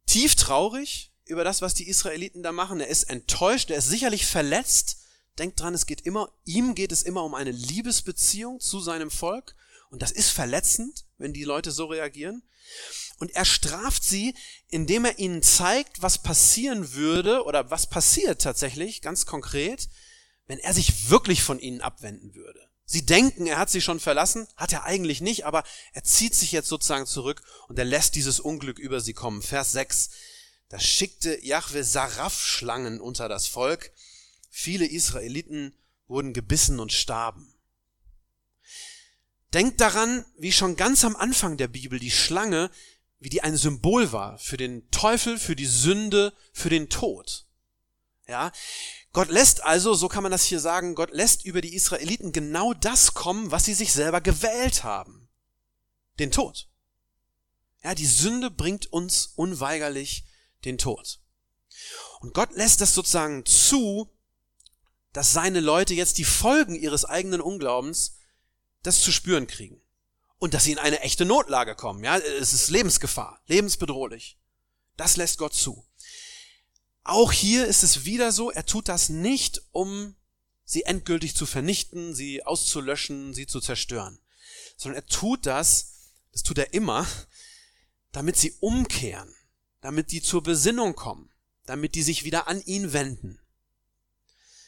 tief 0.06 0.37
traurig 0.37 1.12
über 1.26 1.44
das, 1.44 1.60
was 1.60 1.75
die 1.75 1.88
Israeliten 1.88 2.43
da 2.43 2.52
machen. 2.52 2.81
Er 2.81 2.88
ist 2.88 3.04
enttäuscht, 3.04 3.70
er 3.70 3.78
ist 3.78 3.88
sicherlich 3.88 4.26
verletzt, 4.26 4.98
Denkt 5.38 5.60
dran, 5.60 5.74
es 5.74 5.86
geht 5.86 6.02
immer, 6.02 6.32
ihm 6.44 6.74
geht 6.74 6.92
es 6.92 7.02
immer 7.02 7.24
um 7.24 7.34
eine 7.34 7.50
Liebesbeziehung 7.50 8.60
zu 8.60 8.80
seinem 8.80 9.10
Volk. 9.10 9.54
Und 9.90 10.02
das 10.02 10.10
ist 10.10 10.30
verletzend, 10.30 11.04
wenn 11.18 11.32
die 11.32 11.44
Leute 11.44 11.70
so 11.70 11.86
reagieren. 11.86 12.42
Und 13.18 13.34
er 13.34 13.44
straft 13.44 14.04
sie, 14.04 14.34
indem 14.68 15.04
er 15.04 15.18
ihnen 15.18 15.42
zeigt, 15.42 16.02
was 16.02 16.18
passieren 16.18 16.94
würde 16.94 17.44
oder 17.44 17.70
was 17.70 17.86
passiert 17.86 18.42
tatsächlich, 18.42 19.00
ganz 19.00 19.24
konkret, 19.24 19.88
wenn 20.46 20.58
er 20.58 20.74
sich 20.74 21.10
wirklich 21.10 21.42
von 21.42 21.58
ihnen 21.58 21.80
abwenden 21.80 22.34
würde. 22.34 22.60
Sie 22.84 23.04
denken, 23.04 23.46
er 23.46 23.58
hat 23.58 23.68
sie 23.68 23.80
schon 23.80 23.98
verlassen, 23.98 24.46
hat 24.56 24.72
er 24.72 24.84
eigentlich 24.84 25.20
nicht, 25.20 25.44
aber 25.44 25.64
er 25.92 26.04
zieht 26.04 26.34
sich 26.34 26.52
jetzt 26.52 26.68
sozusagen 26.68 27.06
zurück 27.06 27.42
und 27.68 27.78
er 27.78 27.84
lässt 27.84 28.14
dieses 28.14 28.38
Unglück 28.38 28.78
über 28.78 29.00
sie 29.00 29.12
kommen. 29.12 29.42
Vers 29.42 29.72
6. 29.72 30.10
Da 30.68 30.78
schickte 30.78 31.44
Jahwe 31.44 31.82
Saraf-Schlangen 31.82 33.00
unter 33.00 33.28
das 33.28 33.46
Volk, 33.48 33.92
Viele 34.58 34.87
Israeliten 34.87 35.75
wurden 36.08 36.32
gebissen 36.32 36.81
und 36.81 36.91
starben. 36.91 37.53
Denkt 39.53 39.82
daran, 39.82 40.25
wie 40.39 40.51
schon 40.51 40.77
ganz 40.77 41.05
am 41.05 41.15
Anfang 41.15 41.58
der 41.58 41.69
Bibel 41.69 41.98
die 41.98 42.10
Schlange, 42.10 42.70
wie 43.19 43.29
die 43.29 43.43
ein 43.43 43.58
Symbol 43.58 44.13
war 44.13 44.39
für 44.39 44.56
den 44.56 44.91
Teufel, 44.91 45.39
für 45.39 45.56
die 45.56 45.67
Sünde, 45.67 46.32
für 46.55 46.70
den 46.70 46.89
Tod. 46.89 47.44
Ja, 48.27 48.51
Gott 49.13 49.29
lässt 49.29 49.63
also, 49.63 49.93
so 49.93 50.08
kann 50.08 50.22
man 50.22 50.32
das 50.32 50.44
hier 50.44 50.58
sagen, 50.58 50.94
Gott 50.94 51.10
lässt 51.13 51.44
über 51.44 51.60
die 51.60 51.75
Israeliten 51.75 52.32
genau 52.32 52.72
das 52.72 53.13
kommen, 53.13 53.51
was 53.51 53.67
sie 53.67 53.75
sich 53.75 53.93
selber 53.93 54.22
gewählt 54.22 54.84
haben. 54.84 55.29
Den 56.19 56.31
Tod. 56.31 56.67
Ja, 57.84 57.94
die 57.94 58.06
Sünde 58.06 58.51
bringt 58.51 58.91
uns 58.91 59.34
unweigerlich 59.36 60.25
den 60.65 60.79
Tod. 60.79 61.20
Und 62.20 62.32
Gott 62.32 62.56
lässt 62.56 62.81
das 62.81 62.94
sozusagen 62.94 63.44
zu, 63.44 64.16
dass 65.17 65.32
seine 65.32 65.61
Leute 65.61 65.94
jetzt 65.94 66.19
die 66.19 66.25
Folgen 66.25 66.75
ihres 66.75 67.06
eigenen 67.06 67.41
Unglaubens 67.41 68.19
das 68.82 69.01
zu 69.01 69.11
spüren 69.11 69.46
kriegen. 69.46 69.81
Und 70.37 70.53
dass 70.53 70.65
sie 70.65 70.73
in 70.73 70.79
eine 70.79 71.01
echte 71.01 71.25
Notlage 71.25 71.75
kommen. 71.75 72.05
Ja, 72.05 72.19
es 72.19 72.53
ist 72.53 72.69
Lebensgefahr, 72.69 73.41
lebensbedrohlich. 73.46 74.39
Das 74.99 75.17
lässt 75.17 75.39
Gott 75.39 75.55
zu. 75.55 75.87
Auch 77.03 77.32
hier 77.32 77.67
ist 77.67 77.82
es 77.82 78.05
wieder 78.05 78.31
so, 78.31 78.51
er 78.51 78.67
tut 78.67 78.89
das 78.89 79.08
nicht, 79.08 79.63
um 79.70 80.17
sie 80.65 80.82
endgültig 80.82 81.35
zu 81.35 81.46
vernichten, 81.46 82.15
sie 82.15 82.44
auszulöschen, 82.44 83.32
sie 83.32 83.46
zu 83.46 83.61
zerstören, 83.61 84.19
sondern 84.77 85.03
er 85.03 85.06
tut 85.06 85.46
das, 85.46 86.13
das 86.32 86.43
tut 86.43 86.58
er 86.58 86.75
immer, 86.75 87.06
damit 88.13 88.37
sie 88.37 88.55
umkehren, 88.61 89.35
damit 89.81 90.13
die 90.13 90.20
zur 90.20 90.43
Besinnung 90.43 90.94
kommen, 90.94 91.31
damit 91.65 91.94
die 91.94 92.03
sich 92.03 92.25
wieder 92.25 92.49
an 92.49 92.61
ihn 92.67 92.93
wenden. 92.93 93.41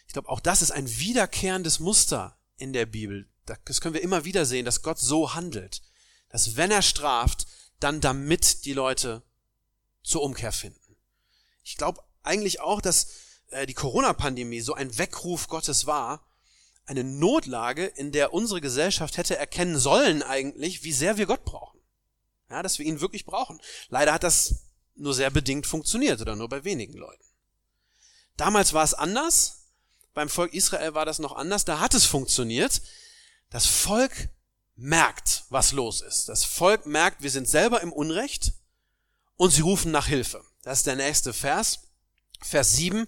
Ich 0.09 0.15
glaube, 0.15 0.31
auch 0.31 0.41
das 0.41 0.63
ist 0.63 0.71
ein 0.71 0.89
wiederkehrendes 0.89 1.81
Muster 1.81 2.39
in 2.57 2.73
der 2.73 2.87
Bibel. 2.87 3.29
Das 3.65 3.81
können 3.81 3.95
wir 3.95 4.03
immer 4.03 4.25
wieder 4.25 4.47
sehen, 4.47 4.65
dass 4.65 4.83
Gott 4.83 4.99
so 4.99 5.35
handelt. 5.35 5.83
Dass 6.31 6.57
wenn 6.57 6.71
er 6.71 6.83
straft, 6.83 7.47
dann 7.79 8.01
damit 8.01 8.65
die 8.65 8.73
Leute 8.73 9.23
zur 10.03 10.23
Umkehr 10.23 10.53
finden. 10.53 10.97
Ich 11.63 11.77
glaube 11.77 12.03
eigentlich 12.23 12.61
auch, 12.61 12.81
dass 12.81 13.09
äh, 13.51 13.67
die 13.67 13.75
Corona-Pandemie 13.75 14.61
so 14.61 14.75
ein 14.75 14.97
Weckruf 14.97 15.49
Gottes 15.49 15.87
war, 15.87 16.27
eine 16.87 17.05
Notlage, 17.05 17.85
in 17.85 18.13
der 18.13 18.33
unsere 18.33 18.63
Gesellschaft 18.63 19.19
hätte 19.19 19.37
erkennen 19.37 19.79
sollen 19.79 20.23
eigentlich, 20.23 20.85
wie 20.85 20.93
sehr 20.93 21.19
wir 21.19 21.27
Gott 21.27 21.45
brauchen. 21.45 21.79
Ja, 22.49 22.63
dass 22.63 22.79
wir 22.79 22.87
ihn 22.87 23.03
wirklich 23.03 23.27
brauchen. 23.27 23.61
Leider 23.91 24.15
hat 24.15 24.25
das 24.25 24.65
nur 24.95 25.13
sehr 25.13 25.31
bedingt 25.31 25.67
funktioniert 25.67 26.23
oder 26.23 26.35
nur 26.35 26.49
bei 26.49 26.65
wenigen 26.65 26.95
Leuten. 26.95 27.25
Damals 28.39 28.73
war 28.73 28.85
es 28.85 28.95
anders. 28.95 29.58
Beim 30.19 30.29
Volk 30.29 30.53
Israel 30.53 30.95
war 30.95 31.07
das 31.07 31.21
noch 31.21 31.37
anders, 31.37 31.65
da 31.65 31.79
hat 31.79 31.95
es 31.95 32.05
funktioniert. 32.05 32.83
Das 33.51 33.67
Volk 33.67 34.31
merkt, 34.75 35.45
was 35.49 35.71
los 35.71 36.01
ist. 36.01 36.29
Das 36.29 36.43
Volk 36.43 36.87
merkt, 36.87 37.23
wir 37.23 37.31
sind 37.31 37.49
selber 37.49 37.83
im 37.83 37.93
Unrecht 37.93 38.55
und 39.37 39.53
sie 39.53 39.61
rufen 39.61 39.93
nach 39.93 40.09
Hilfe. 40.09 40.45
Das 40.63 40.79
ist 40.79 40.89
der 40.89 40.97
nächste 40.97 41.33
Vers. 41.33 41.83
Vers 42.43 42.75
7. 42.75 43.07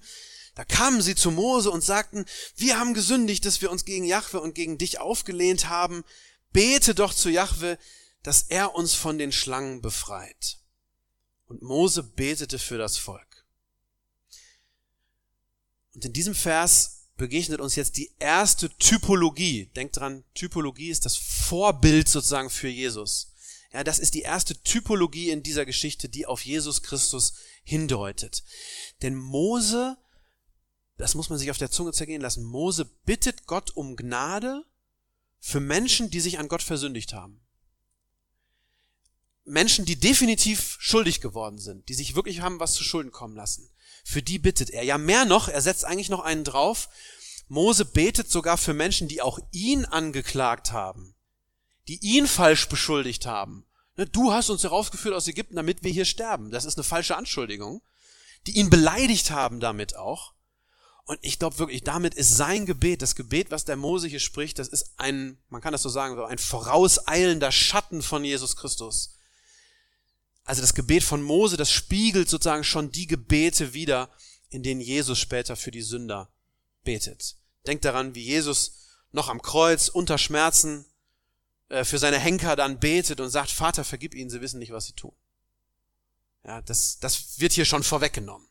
Da 0.55 0.65
kamen 0.65 1.03
sie 1.03 1.17
zu 1.17 1.33
Mose 1.33 1.73
und 1.73 1.83
sagten, 1.83 2.27
wir 2.55 2.79
haben 2.79 2.95
gesündigt, 2.95 3.45
dass 3.45 3.61
wir 3.61 3.73
uns 3.73 3.85
gegen 3.85 4.05
Jahwe 4.05 4.41
und 4.41 4.55
gegen 4.55 4.79
dich 4.79 5.01
aufgelehnt 5.01 5.69
haben. 5.69 6.05
Bete 6.53 6.95
doch 6.95 7.13
zu 7.13 7.29
Jahwe, 7.29 7.77
dass 8.23 8.45
er 8.45 8.77
uns 8.77 8.95
von 8.95 9.19
den 9.19 9.33
Schlangen 9.33 9.83
befreit. 9.83 10.61
Und 11.47 11.61
Mose 11.61 12.05
betete 12.05 12.61
für 12.61 12.79
das 12.79 12.99
Volk. 12.99 13.45
Und 15.93 16.05
in 16.05 16.13
diesem 16.13 16.37
Vers 16.37 16.99
begegnet 17.21 17.61
uns 17.61 17.77
jetzt 17.77 17.99
die 17.99 18.11
erste 18.19 18.71
Typologie. 18.79 19.67
Denkt 19.77 19.99
dran, 19.99 20.25
Typologie 20.35 20.89
ist 20.89 21.05
das 21.05 21.17
Vorbild 21.17 22.09
sozusagen 22.09 22.49
für 22.49 22.69
Jesus. 22.69 23.35
Ja, 23.75 23.85
das 23.85 23.99
ist 23.99 24.15
die 24.15 24.23
erste 24.23 24.61
Typologie 24.63 25.29
in 25.29 25.43
dieser 25.43 25.67
Geschichte, 25.67 26.09
die 26.09 26.25
auf 26.25 26.45
Jesus 26.45 26.83
Christus 26.83 27.35
hindeutet. 27.63 28.43
Denn 29.03 29.15
Mose, 29.15 29.99
das 30.97 31.15
muss 31.15 31.29
man 31.29 31.39
sich 31.39 31.51
auf 31.51 31.59
der 31.59 31.71
Zunge 31.71 31.93
zergehen 31.93 32.23
lassen, 32.23 32.43
Mose 32.43 32.87
bittet 33.05 33.47
Gott 33.47 33.77
um 33.77 33.97
Gnade 33.97 34.65
für 35.39 35.61
Menschen, 35.61 36.11
die 36.11 36.21
sich 36.21 36.39
an 36.39 36.49
Gott 36.49 36.63
versündigt 36.63 37.13
haben. 37.13 37.43
Menschen, 39.45 39.85
die 39.85 39.97
definitiv 39.97 40.79
schuldig 40.81 41.21
geworden 41.21 41.59
sind, 41.59 41.89
die 41.91 41.95
sich 41.95 42.15
wirklich 42.15 42.41
haben 42.41 42.61
was 42.61 42.73
zu 42.73 42.83
Schulden 42.83 43.13
kommen 43.13 43.37
lassen. 43.37 43.70
Für 44.05 44.23
die 44.23 44.39
bittet 44.39 44.71
er. 44.71 44.83
Ja, 44.83 44.99
mehr 44.99 45.25
noch, 45.25 45.49
er 45.49 45.61
setzt 45.61 45.85
eigentlich 45.85 46.09
noch 46.09 46.21
einen 46.21 46.45
drauf. 46.45 46.89
Mose 47.49 47.85
betet 47.85 48.31
sogar 48.31 48.57
für 48.57 48.75
Menschen, 48.75 49.09
die 49.09 49.23
auch 49.23 49.39
ihn 49.51 49.85
angeklagt 49.85 50.73
haben, 50.73 51.15
die 51.89 51.99
ihn 52.01 52.27
falsch 52.27 52.69
beschuldigt 52.69 53.27
haben. 53.27 53.67
Ne, 53.97 54.07
du 54.07 54.33
hast 54.33 54.51
uns 54.51 54.63
herausgeführt 54.63 55.15
aus 55.15 55.27
Ägypten, 55.29 55.57
damit 55.57 55.83
wir 55.83 55.91
hier 55.91 56.05
sterben. 56.05 56.51
Das 56.51 56.65
ist 56.65 56.77
eine 56.79 56.85
falsche 56.85 57.17
Anschuldigung. 57.17 57.83
Die 58.47 58.57
ihn 58.57 58.71
beleidigt 58.71 59.31
haben 59.33 59.61
damit 59.61 59.97
auch. 59.97 60.33
Und 61.05 61.19
ich 61.23 61.39
glaube 61.39 61.59
wirklich, 61.59 61.83
damit 61.83 62.15
ist 62.15 62.37
sein 62.37 62.67
Gebet, 62.67 63.03
das 63.03 63.17
Gebet, 63.17 63.51
was 63.51 63.65
der 63.65 63.77
Mose 63.77 64.07
hier 64.07 64.21
spricht, 64.21 64.61
das 64.61 64.69
ist 64.69 64.93
ein, 64.97 65.39
man 65.49 65.61
kann 65.61 65.73
das 65.73 65.83
so 65.83 65.89
sagen, 65.89 66.17
ein 66.21 66.39
vorauseilender 66.39 67.51
Schatten 67.51 68.01
von 68.01 68.25
Jesus 68.25 68.57
Christus. 68.57 69.17
Also 70.45 70.61
das 70.63 70.75
Gebet 70.75 71.03
von 71.03 71.23
Mose, 71.23 71.57
das 71.57 71.71
spiegelt 71.71 72.29
sozusagen 72.29 72.65
schon 72.65 72.91
die 72.91 73.07
Gebete 73.07 73.75
wieder, 73.75 74.11
in 74.49 74.63
denen 74.63 74.81
Jesus 74.81 75.19
später 75.19 75.57
für 75.57 75.71
die 75.71 75.83
Sünder 75.83 76.33
betet. 76.83 77.37
Denkt 77.67 77.85
daran, 77.85 78.15
wie 78.15 78.23
Jesus 78.23 78.73
noch 79.13 79.29
am 79.29 79.43
Kreuz 79.43 79.89
unter 79.89 80.19
Schmerzen 80.19 80.87
äh, 81.69 81.85
für 81.85 81.99
seine 81.99 82.19
Henker 82.19 82.57
dann 82.57 82.81
betet 82.81 83.21
und 83.21 83.31
sagt, 83.31 83.51
Vater, 83.51 83.85
vergib 83.85 84.15
ihnen, 84.15 84.31
sie 84.31 84.41
wissen 84.41 84.59
nicht, 84.59 84.73
was 84.73 84.87
sie 84.87 84.95
tun. 84.95 85.15
Ja, 86.45 86.63
das, 86.63 86.99
das 86.99 87.39
wird 87.39 87.53
hier 87.53 87.65
schon 87.65 87.83
vorweggenommen. 87.83 88.49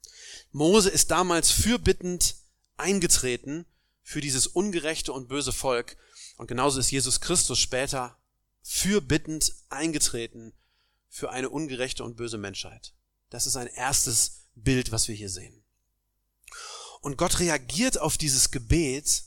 Mose 0.51 0.89
ist 0.89 1.11
damals 1.11 1.51
fürbittend 1.51 2.35
eingetreten 2.77 3.65
für 4.03 4.21
dieses 4.21 4.47
ungerechte 4.47 5.11
und 5.11 5.27
böse 5.27 5.51
Volk. 5.51 5.97
Und 6.37 6.47
genauso 6.47 6.79
ist 6.79 6.91
Jesus 6.91 7.19
Christus 7.19 7.59
später 7.59 8.17
fürbittend 8.61 9.53
eingetreten 9.69 10.53
für 11.09 11.31
eine 11.31 11.49
ungerechte 11.49 12.03
und 12.03 12.15
böse 12.15 12.37
Menschheit. 12.37 12.93
Das 13.29 13.47
ist 13.47 13.55
ein 13.55 13.67
erstes 13.67 14.47
Bild, 14.55 14.91
was 14.91 15.07
wir 15.07 15.15
hier 15.15 15.29
sehen. 15.29 15.63
Und 17.01 17.17
Gott 17.17 17.39
reagiert 17.39 17.97
auf 17.97 18.17
dieses 18.17 18.51
Gebet, 18.51 19.23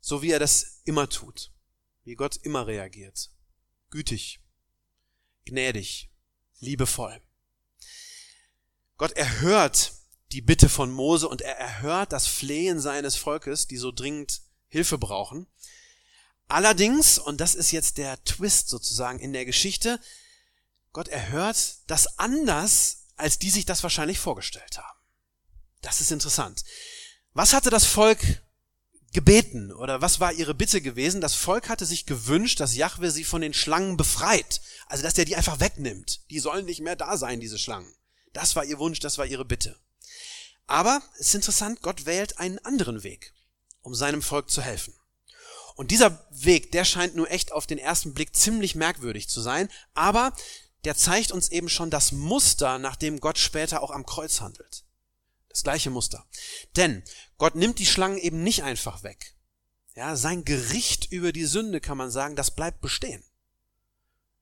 so 0.00 0.22
wie 0.22 0.30
er 0.30 0.38
das 0.38 0.80
immer 0.84 1.08
tut, 1.08 1.52
wie 2.04 2.14
Gott 2.14 2.36
immer 2.36 2.66
reagiert. 2.66 3.30
Gütig, 3.90 4.40
gnädig, 5.44 6.10
liebevoll. 6.60 7.20
Gott 8.96 9.12
erhört 9.12 9.92
die 10.32 10.40
Bitte 10.40 10.68
von 10.68 10.90
Mose 10.90 11.28
und 11.28 11.42
er 11.42 11.56
erhört 11.58 12.12
das 12.12 12.26
Flehen 12.26 12.80
seines 12.80 13.16
Volkes, 13.16 13.66
die 13.66 13.76
so 13.76 13.92
dringend 13.92 14.42
Hilfe 14.68 14.98
brauchen. 14.98 15.46
Allerdings, 16.48 17.18
und 17.18 17.40
das 17.40 17.54
ist 17.54 17.72
jetzt 17.72 17.98
der 17.98 18.22
Twist 18.24 18.68
sozusagen 18.68 19.18
in 19.18 19.32
der 19.32 19.44
Geschichte, 19.44 20.00
Gott 20.96 21.08
erhört 21.08 21.80
das 21.88 22.18
anders, 22.18 23.08
als 23.16 23.38
die 23.38 23.50
sich 23.50 23.66
das 23.66 23.82
wahrscheinlich 23.82 24.18
vorgestellt 24.18 24.78
haben. 24.78 24.98
Das 25.82 26.00
ist 26.00 26.10
interessant. 26.10 26.64
Was 27.34 27.52
hatte 27.52 27.68
das 27.68 27.84
Volk 27.84 28.18
gebeten 29.12 29.72
oder 29.72 30.00
was 30.00 30.20
war 30.20 30.32
ihre 30.32 30.54
Bitte 30.54 30.80
gewesen? 30.80 31.20
Das 31.20 31.34
Volk 31.34 31.68
hatte 31.68 31.84
sich 31.84 32.06
gewünscht, 32.06 32.60
dass 32.60 32.76
Jahwe 32.76 33.10
sie 33.10 33.24
von 33.24 33.42
den 33.42 33.52
Schlangen 33.52 33.98
befreit. 33.98 34.62
Also, 34.86 35.02
dass 35.02 35.12
der 35.12 35.26
die 35.26 35.36
einfach 35.36 35.60
wegnimmt. 35.60 36.22
Die 36.30 36.40
sollen 36.40 36.64
nicht 36.64 36.80
mehr 36.80 36.96
da 36.96 37.18
sein, 37.18 37.40
diese 37.40 37.58
Schlangen. 37.58 37.94
Das 38.32 38.56
war 38.56 38.64
ihr 38.64 38.78
Wunsch, 38.78 38.98
das 38.98 39.18
war 39.18 39.26
ihre 39.26 39.44
Bitte. 39.44 39.78
Aber 40.66 41.02
es 41.18 41.26
ist 41.26 41.34
interessant, 41.34 41.82
Gott 41.82 42.06
wählt 42.06 42.38
einen 42.38 42.58
anderen 42.60 43.02
Weg, 43.02 43.34
um 43.82 43.94
seinem 43.94 44.22
Volk 44.22 44.48
zu 44.48 44.62
helfen. 44.62 44.94
Und 45.74 45.90
dieser 45.90 46.26
Weg, 46.30 46.72
der 46.72 46.86
scheint 46.86 47.16
nur 47.16 47.30
echt 47.30 47.52
auf 47.52 47.66
den 47.66 47.76
ersten 47.76 48.14
Blick 48.14 48.34
ziemlich 48.34 48.76
merkwürdig 48.76 49.28
zu 49.28 49.42
sein, 49.42 49.68
aber 49.92 50.32
der 50.86 50.96
zeigt 50.96 51.32
uns 51.32 51.48
eben 51.48 51.68
schon 51.68 51.90
das 51.90 52.12
Muster, 52.12 52.78
nach 52.78 52.94
dem 52.94 53.18
Gott 53.18 53.38
später 53.38 53.82
auch 53.82 53.90
am 53.90 54.06
Kreuz 54.06 54.40
handelt. 54.40 54.84
Das 55.48 55.64
gleiche 55.64 55.90
Muster. 55.90 56.24
Denn 56.76 57.02
Gott 57.38 57.56
nimmt 57.56 57.80
die 57.80 57.86
Schlangen 57.86 58.18
eben 58.18 58.44
nicht 58.44 58.62
einfach 58.62 59.02
weg. 59.02 59.34
Ja, 59.96 60.14
sein 60.14 60.44
Gericht 60.44 61.10
über 61.10 61.32
die 61.32 61.44
Sünde 61.44 61.80
kann 61.80 61.98
man 61.98 62.12
sagen, 62.12 62.36
das 62.36 62.54
bleibt 62.54 62.82
bestehen. 62.82 63.24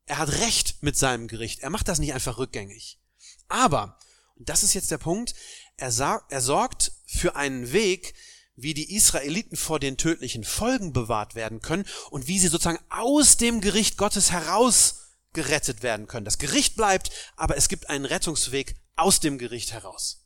Er 0.04 0.18
hat 0.18 0.32
Recht 0.32 0.82
mit 0.82 0.98
seinem 0.98 1.28
Gericht. 1.28 1.60
Er 1.60 1.70
macht 1.70 1.88
das 1.88 1.98
nicht 1.98 2.12
einfach 2.12 2.36
rückgängig. 2.36 3.00
Aber, 3.48 3.98
und 4.34 4.50
das 4.50 4.62
ist 4.62 4.74
jetzt 4.74 4.90
der 4.90 4.98
Punkt, 4.98 5.34
er, 5.78 6.26
er 6.28 6.40
sorgt 6.42 6.92
für 7.06 7.36
einen 7.36 7.72
Weg, 7.72 8.12
wie 8.54 8.74
die 8.74 8.94
Israeliten 8.94 9.56
vor 9.56 9.80
den 9.80 9.96
tödlichen 9.96 10.44
Folgen 10.44 10.92
bewahrt 10.92 11.36
werden 11.36 11.62
können 11.62 11.86
und 12.10 12.26
wie 12.26 12.38
sie 12.38 12.48
sozusagen 12.48 12.84
aus 12.90 13.38
dem 13.38 13.62
Gericht 13.62 13.96
Gottes 13.96 14.30
heraus 14.30 15.03
gerettet 15.34 15.82
werden 15.82 16.06
können. 16.06 16.24
Das 16.24 16.38
Gericht 16.38 16.76
bleibt, 16.76 17.10
aber 17.36 17.56
es 17.56 17.68
gibt 17.68 17.90
einen 17.90 18.04
Rettungsweg 18.04 18.76
aus 18.96 19.20
dem 19.20 19.38
Gericht 19.38 19.72
heraus. 19.72 20.24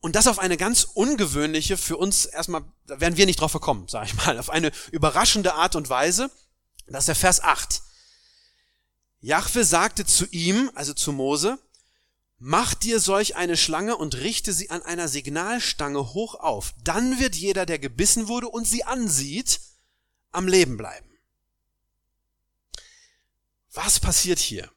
Und 0.00 0.16
das 0.16 0.26
auf 0.26 0.38
eine 0.38 0.56
ganz 0.56 0.84
ungewöhnliche, 0.84 1.76
für 1.76 1.96
uns 1.96 2.24
erstmal, 2.24 2.64
da 2.86 3.00
werden 3.00 3.16
wir 3.16 3.26
nicht 3.26 3.40
drauf 3.40 3.52
gekommen, 3.52 3.86
sage 3.88 4.06
ich 4.06 4.14
mal, 4.14 4.38
auf 4.38 4.50
eine 4.50 4.72
überraschende 4.92 5.54
Art 5.54 5.76
und 5.76 5.90
Weise. 5.90 6.30
Das 6.86 7.00
ist 7.02 7.08
der 7.08 7.14
Vers 7.14 7.42
8. 7.42 7.82
Jahwe 9.20 9.64
sagte 9.64 10.06
zu 10.06 10.26
ihm, 10.30 10.70
also 10.74 10.94
zu 10.94 11.12
Mose, 11.12 11.58
mach 12.38 12.72
dir 12.72 12.98
solch 12.98 13.36
eine 13.36 13.58
Schlange 13.58 13.96
und 13.96 14.16
richte 14.16 14.54
sie 14.54 14.70
an 14.70 14.82
einer 14.82 15.08
Signalstange 15.08 16.14
hoch 16.14 16.34
auf. 16.34 16.72
Dann 16.82 17.20
wird 17.20 17.36
jeder, 17.36 17.66
der 17.66 17.78
gebissen 17.78 18.28
wurde 18.28 18.48
und 18.48 18.66
sie 18.66 18.84
ansieht, 18.84 19.60
am 20.32 20.48
Leben 20.48 20.78
bleiben. 20.78 21.09
Was 23.72 24.00
passiert 24.00 24.38
hier? 24.38 24.70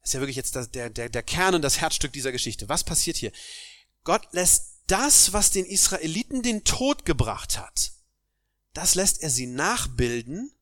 Das 0.00 0.10
ist 0.10 0.14
ja 0.14 0.20
wirklich 0.20 0.36
jetzt 0.36 0.54
der, 0.54 0.90
der, 0.90 1.08
der 1.08 1.22
Kern 1.22 1.54
und 1.54 1.62
das 1.62 1.80
Herzstück 1.80 2.12
dieser 2.12 2.32
Geschichte. 2.32 2.68
Was 2.68 2.84
passiert 2.84 3.16
hier? 3.16 3.32
Gott 4.04 4.28
lässt 4.32 4.76
das, 4.86 5.32
was 5.32 5.50
den 5.50 5.66
Israeliten 5.66 6.42
den 6.42 6.64
Tod 6.64 7.04
gebracht 7.04 7.58
hat, 7.58 7.92
das 8.72 8.94
lässt 8.94 9.22
er 9.22 9.30
sie 9.30 9.46
nachbilden 9.46 10.52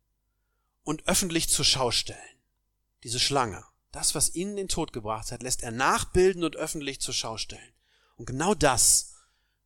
und 0.82 1.06
öffentlich 1.06 1.48
zur 1.48 1.64
Schau 1.64 1.90
stellen. 1.90 2.18
Diese 3.02 3.20
Schlange, 3.20 3.64
das, 3.92 4.14
was 4.14 4.34
ihnen 4.34 4.56
den 4.56 4.68
Tod 4.68 4.92
gebracht 4.92 5.32
hat, 5.32 5.42
lässt 5.42 5.62
er 5.62 5.72
nachbilden 5.72 6.44
und 6.44 6.56
öffentlich 6.56 7.00
zur 7.00 7.12
Schau 7.12 7.36
stellen. 7.36 7.72
Und 8.16 8.26
genau 8.26 8.54
das 8.54 9.14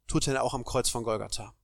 tut 0.07 0.27
er 0.27 0.43
auch 0.43 0.55
am 0.55 0.65
Kreuz 0.65 0.89
von 0.89 1.05
Golgatha. 1.05 1.55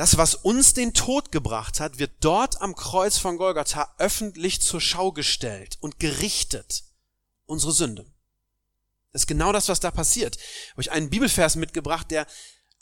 Das, 0.00 0.16
was 0.16 0.34
uns 0.34 0.72
den 0.72 0.94
Tod 0.94 1.30
gebracht 1.30 1.78
hat, 1.78 1.98
wird 1.98 2.12
dort 2.20 2.62
am 2.62 2.74
Kreuz 2.74 3.18
von 3.18 3.36
Golgatha 3.36 3.94
öffentlich 3.98 4.62
zur 4.62 4.80
Schau 4.80 5.12
gestellt 5.12 5.76
und 5.80 6.00
gerichtet. 6.00 6.84
Unsere 7.44 7.72
Sünde. 7.72 8.06
Das 9.12 9.24
ist 9.24 9.26
genau 9.26 9.52
das, 9.52 9.68
was 9.68 9.78
da 9.78 9.90
passiert. 9.90 10.36
Ich 10.36 10.70
habe 10.70 10.80
euch 10.80 10.90
einen 10.90 11.10
Bibelvers 11.10 11.54
mitgebracht, 11.54 12.10
der 12.10 12.26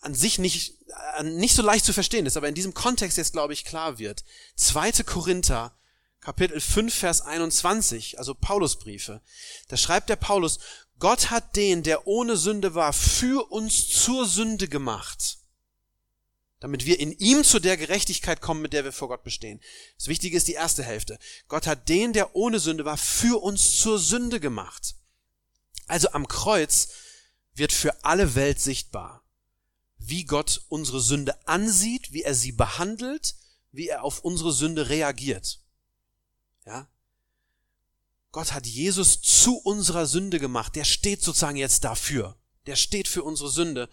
an 0.01 0.15
sich 0.15 0.39
nicht, 0.39 0.75
äh, 1.17 1.25
nicht 1.25 1.57
so 1.57 1.63
leicht 1.63 1.85
zu 1.85 1.93
verstehen 1.93 2.25
ist, 2.25 2.37
aber 2.37 2.49
in 2.49 2.55
diesem 2.55 2.73
Kontext 2.73 3.19
jetzt, 3.19 3.33
glaube 3.33 3.53
ich, 3.53 3.65
klar 3.65 3.99
wird. 3.99 4.23
2. 4.55 5.03
Korinther, 5.03 5.77
Kapitel 6.21 6.61
5, 6.61 6.95
Vers 6.95 7.23
21, 7.23 8.21
also 8.21 8.37
Paulusbriefe. 8.37 9.23
Da 9.67 9.77
schreibt 9.77 10.09
der 10.09 10.15
Paulus, 10.15 10.61
Gott 11.01 11.31
hat 11.31 11.57
den, 11.57 11.83
der 11.83 12.07
ohne 12.07 12.37
Sünde 12.37 12.77
war, 12.77 12.93
für 12.93 13.51
uns 13.51 13.89
zur 13.89 14.25
Sünde 14.25 14.69
gemacht 14.69 15.38
damit 16.61 16.87
wir 16.87 16.99
in 16.99 17.13
ihm 17.13 17.45
zu 17.45 17.61
der 17.61 17.77
Gerechtigkeit 17.77 18.41
kommen, 18.41 18.63
mit 18.63 18.73
der 18.73 18.85
wir 18.85 18.93
vor 18.93 19.09
Gott 19.09 19.23
bestehen. 19.23 19.61
Das 19.97 20.09
Wichtige 20.09 20.37
ist 20.37 20.49
die 20.49 20.55
erste 20.55 20.83
Hälfte. 20.83 21.19
Gott 21.47 21.67
hat 21.67 21.89
den, 21.89 22.13
der 22.13 22.35
ohne 22.35 22.59
Sünde 22.59 22.85
war, 22.85 22.97
für 22.97 23.43
uns 23.43 23.77
zur 23.77 23.99
Sünde 23.99 24.41
gemacht. 24.41 24.97
Also 25.87 26.11
am 26.11 26.27
Kreuz 26.27 26.89
wird 27.55 27.73
für 27.73 28.05
alle 28.05 28.35
Welt 28.35 28.61
sichtbar, 28.61 29.23
wie 29.99 30.25
Gott 30.25 30.63
unsere 30.69 31.01
Sünde 31.01 31.47
ansieht, 31.47 32.13
wie 32.13 32.23
er 32.23 32.35
sie 32.35 32.53
behandelt, 32.53 33.37
wie 33.73 33.89
er 33.89 34.03
auf 34.03 34.21
unsere 34.21 34.53
Sünde 34.53 34.89
reagiert. 34.89 35.61
Ja? 36.67 36.89
Gott 38.33 38.53
hat 38.53 38.67
Jesus 38.67 39.23
zu 39.23 39.57
unserer 39.59 40.07
Sünde 40.07 40.39
gemacht. 40.39 40.77
Der 40.77 40.85
steht 40.85 41.23
sozusagen 41.23 41.57
jetzt 41.57 41.85
dafür. 41.85 42.37
Der 42.67 42.77
steht 42.77 43.09
für 43.09 43.23
unsere 43.23 43.51
Sünde. 43.51 43.89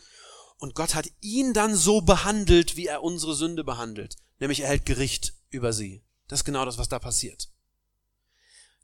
Und 0.57 0.75
Gott 0.75 0.95
hat 0.95 1.09
ihn 1.21 1.53
dann 1.53 1.75
so 1.75 2.01
behandelt, 2.01 2.75
wie 2.75 2.87
er 2.87 3.03
unsere 3.03 3.35
Sünde 3.35 3.63
behandelt. 3.63 4.15
Nämlich 4.39 4.61
er 4.61 4.69
hält 4.69 4.85
Gericht 4.85 5.33
über 5.49 5.73
sie. 5.73 6.03
Das 6.27 6.39
ist 6.39 6.45
genau 6.45 6.65
das, 6.65 6.77
was 6.77 6.89
da 6.89 6.99
passiert. 6.99 7.49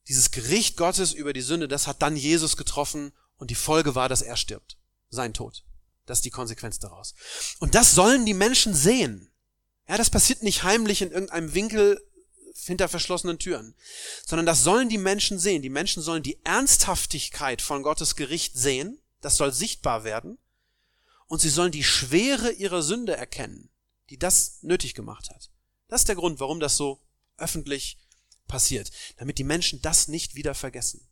Dieses 0.07 0.31
Gericht 0.31 0.77
Gottes 0.77 1.13
über 1.13 1.33
die 1.33 1.41
Sünde, 1.41 1.67
das 1.67 1.87
hat 1.87 2.01
dann 2.01 2.15
Jesus 2.15 2.57
getroffen 2.57 3.13
und 3.37 3.49
die 3.51 3.55
Folge 3.55 3.95
war, 3.95 4.09
dass 4.09 4.21
er 4.21 4.35
stirbt. 4.35 4.77
Sein 5.09 5.33
Tod. 5.33 5.63
Das 6.05 6.19
ist 6.19 6.25
die 6.25 6.31
Konsequenz 6.31 6.79
daraus. 6.79 7.13
Und 7.59 7.75
das 7.75 7.93
sollen 7.93 8.25
die 8.25 8.33
Menschen 8.33 8.73
sehen. 8.73 9.31
Ja, 9.87 9.97
das 9.97 10.09
passiert 10.09 10.43
nicht 10.43 10.63
heimlich 10.63 11.01
in 11.01 11.11
irgendeinem 11.11 11.53
Winkel 11.53 12.01
hinter 12.55 12.89
verschlossenen 12.89 13.39
Türen, 13.39 13.75
sondern 14.25 14.45
das 14.45 14.63
sollen 14.63 14.89
die 14.89 14.97
Menschen 14.97 15.39
sehen. 15.39 15.61
Die 15.61 15.69
Menschen 15.69 16.03
sollen 16.03 16.23
die 16.23 16.39
Ernsthaftigkeit 16.43 17.61
von 17.61 17.83
Gottes 17.83 18.15
Gericht 18.15 18.55
sehen. 18.55 18.99
Das 19.21 19.37
soll 19.37 19.53
sichtbar 19.53 20.03
werden. 20.03 20.37
Und 21.31 21.39
sie 21.39 21.47
sollen 21.47 21.71
die 21.71 21.85
Schwere 21.85 22.51
ihrer 22.51 22.81
Sünde 22.81 23.15
erkennen, 23.15 23.69
die 24.09 24.19
das 24.19 24.57
nötig 24.63 24.95
gemacht 24.95 25.29
hat. 25.29 25.49
Das 25.87 26.01
ist 26.01 26.09
der 26.09 26.17
Grund, 26.17 26.41
warum 26.41 26.59
das 26.59 26.75
so 26.75 26.99
öffentlich 27.37 27.97
passiert, 28.49 28.91
damit 29.15 29.37
die 29.37 29.45
Menschen 29.45 29.81
das 29.81 30.09
nicht 30.09 30.35
wieder 30.35 30.53
vergessen. 30.53 31.07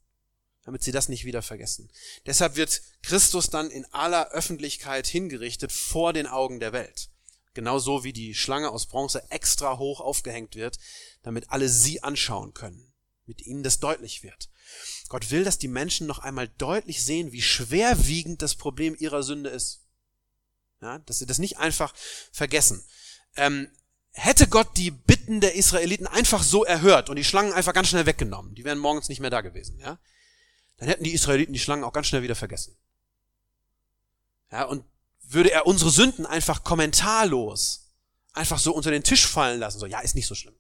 Damit 0.64 0.84
sie 0.84 0.92
das 0.92 1.08
nicht 1.08 1.24
wieder 1.24 1.42
vergessen. 1.42 1.90
Deshalb 2.26 2.58
wird 2.58 2.82
Christus 3.02 3.50
dann 3.50 3.72
in 3.72 3.86
aller 3.94 4.32
Öffentlichkeit 4.32 5.08
hingerichtet 5.08 5.72
vor 5.72 6.12
den 6.12 6.28
Augen 6.28 6.60
der 6.60 6.74
Welt. 6.74 7.08
Genauso 7.54 8.04
wie 8.04 8.12
die 8.12 8.36
Schlange 8.36 8.72
aus 8.72 8.88
Bronze 8.88 9.24
extra 9.32 9.78
hoch 9.78 10.02
aufgehängt 10.02 10.56
wird, 10.56 10.80
damit 11.24 11.50
alle 11.50 11.70
sie 11.70 12.04
anschauen 12.04 12.54
können, 12.54 12.92
mit 13.26 13.46
ihnen 13.46 13.64
das 13.64 13.80
deutlich 13.80 14.22
wird. 14.22 14.50
Gott 15.08 15.32
will, 15.32 15.46
dass 15.46 15.60
die 15.60 15.70
Menschen 15.70 16.08
noch 16.08 16.20
einmal 16.20 16.50
deutlich 16.50 17.06
sehen, 17.06 17.32
wie 17.32 17.42
schwerwiegend 17.42 18.42
das 18.42 18.56
Problem 18.56 18.98
ihrer 19.00 19.24
Sünde 19.24 19.50
ist. 19.50 19.80
Ja, 20.82 21.00
dass 21.00 21.20
sie 21.20 21.26
das 21.26 21.40
nicht 21.40 21.58
einfach 21.58 21.94
vergessen. 22.32 22.84
Ähm, 23.36 23.70
hätte 24.12 24.48
Gott 24.48 24.78
die 24.78 24.92
Bitten 24.92 25.42
der 25.42 25.56
Israeliten 25.56 26.08
einfach 26.08 26.44
so 26.44 26.64
erhört 26.64 27.10
und 27.10 27.16
die 27.16 27.24
Schlangen 27.24 27.54
einfach 27.54 27.74
ganz 27.74 27.90
schnell 27.90 28.06
weggenommen, 28.06 28.56
die 28.56 28.64
wären 28.64 28.80
morgens 28.80 29.10
nicht 29.10 29.20
mehr 29.20 29.30
da 29.30 29.42
gewesen, 29.42 29.80
ja, 29.80 30.00
dann 30.78 30.88
hätten 30.88 31.04
die 31.04 31.14
Israeliten 31.14 31.54
die 31.54 31.60
Schlangen 31.60 31.84
auch 31.84 31.94
ganz 31.94 32.08
schnell 32.08 32.24
wieder 32.24 32.36
vergessen. 32.36 32.76
Ja, 34.52 34.64
und 34.64 34.84
würde 35.22 35.52
er 35.52 35.68
unsere 35.68 35.92
Sünden 35.92 36.26
einfach 36.26 36.64
kommentarlos 36.64 37.90
einfach 38.34 38.60
so 38.60 38.74
unter 38.74 38.92
den 38.92 39.04
Tisch 39.04 39.28
fallen 39.28 39.60
lassen, 39.60 39.80
so, 39.80 39.86
ja, 39.86 40.00
ist 40.00 40.16
nicht 40.16 40.28
so 40.28 40.36
schlimm. 40.36 40.56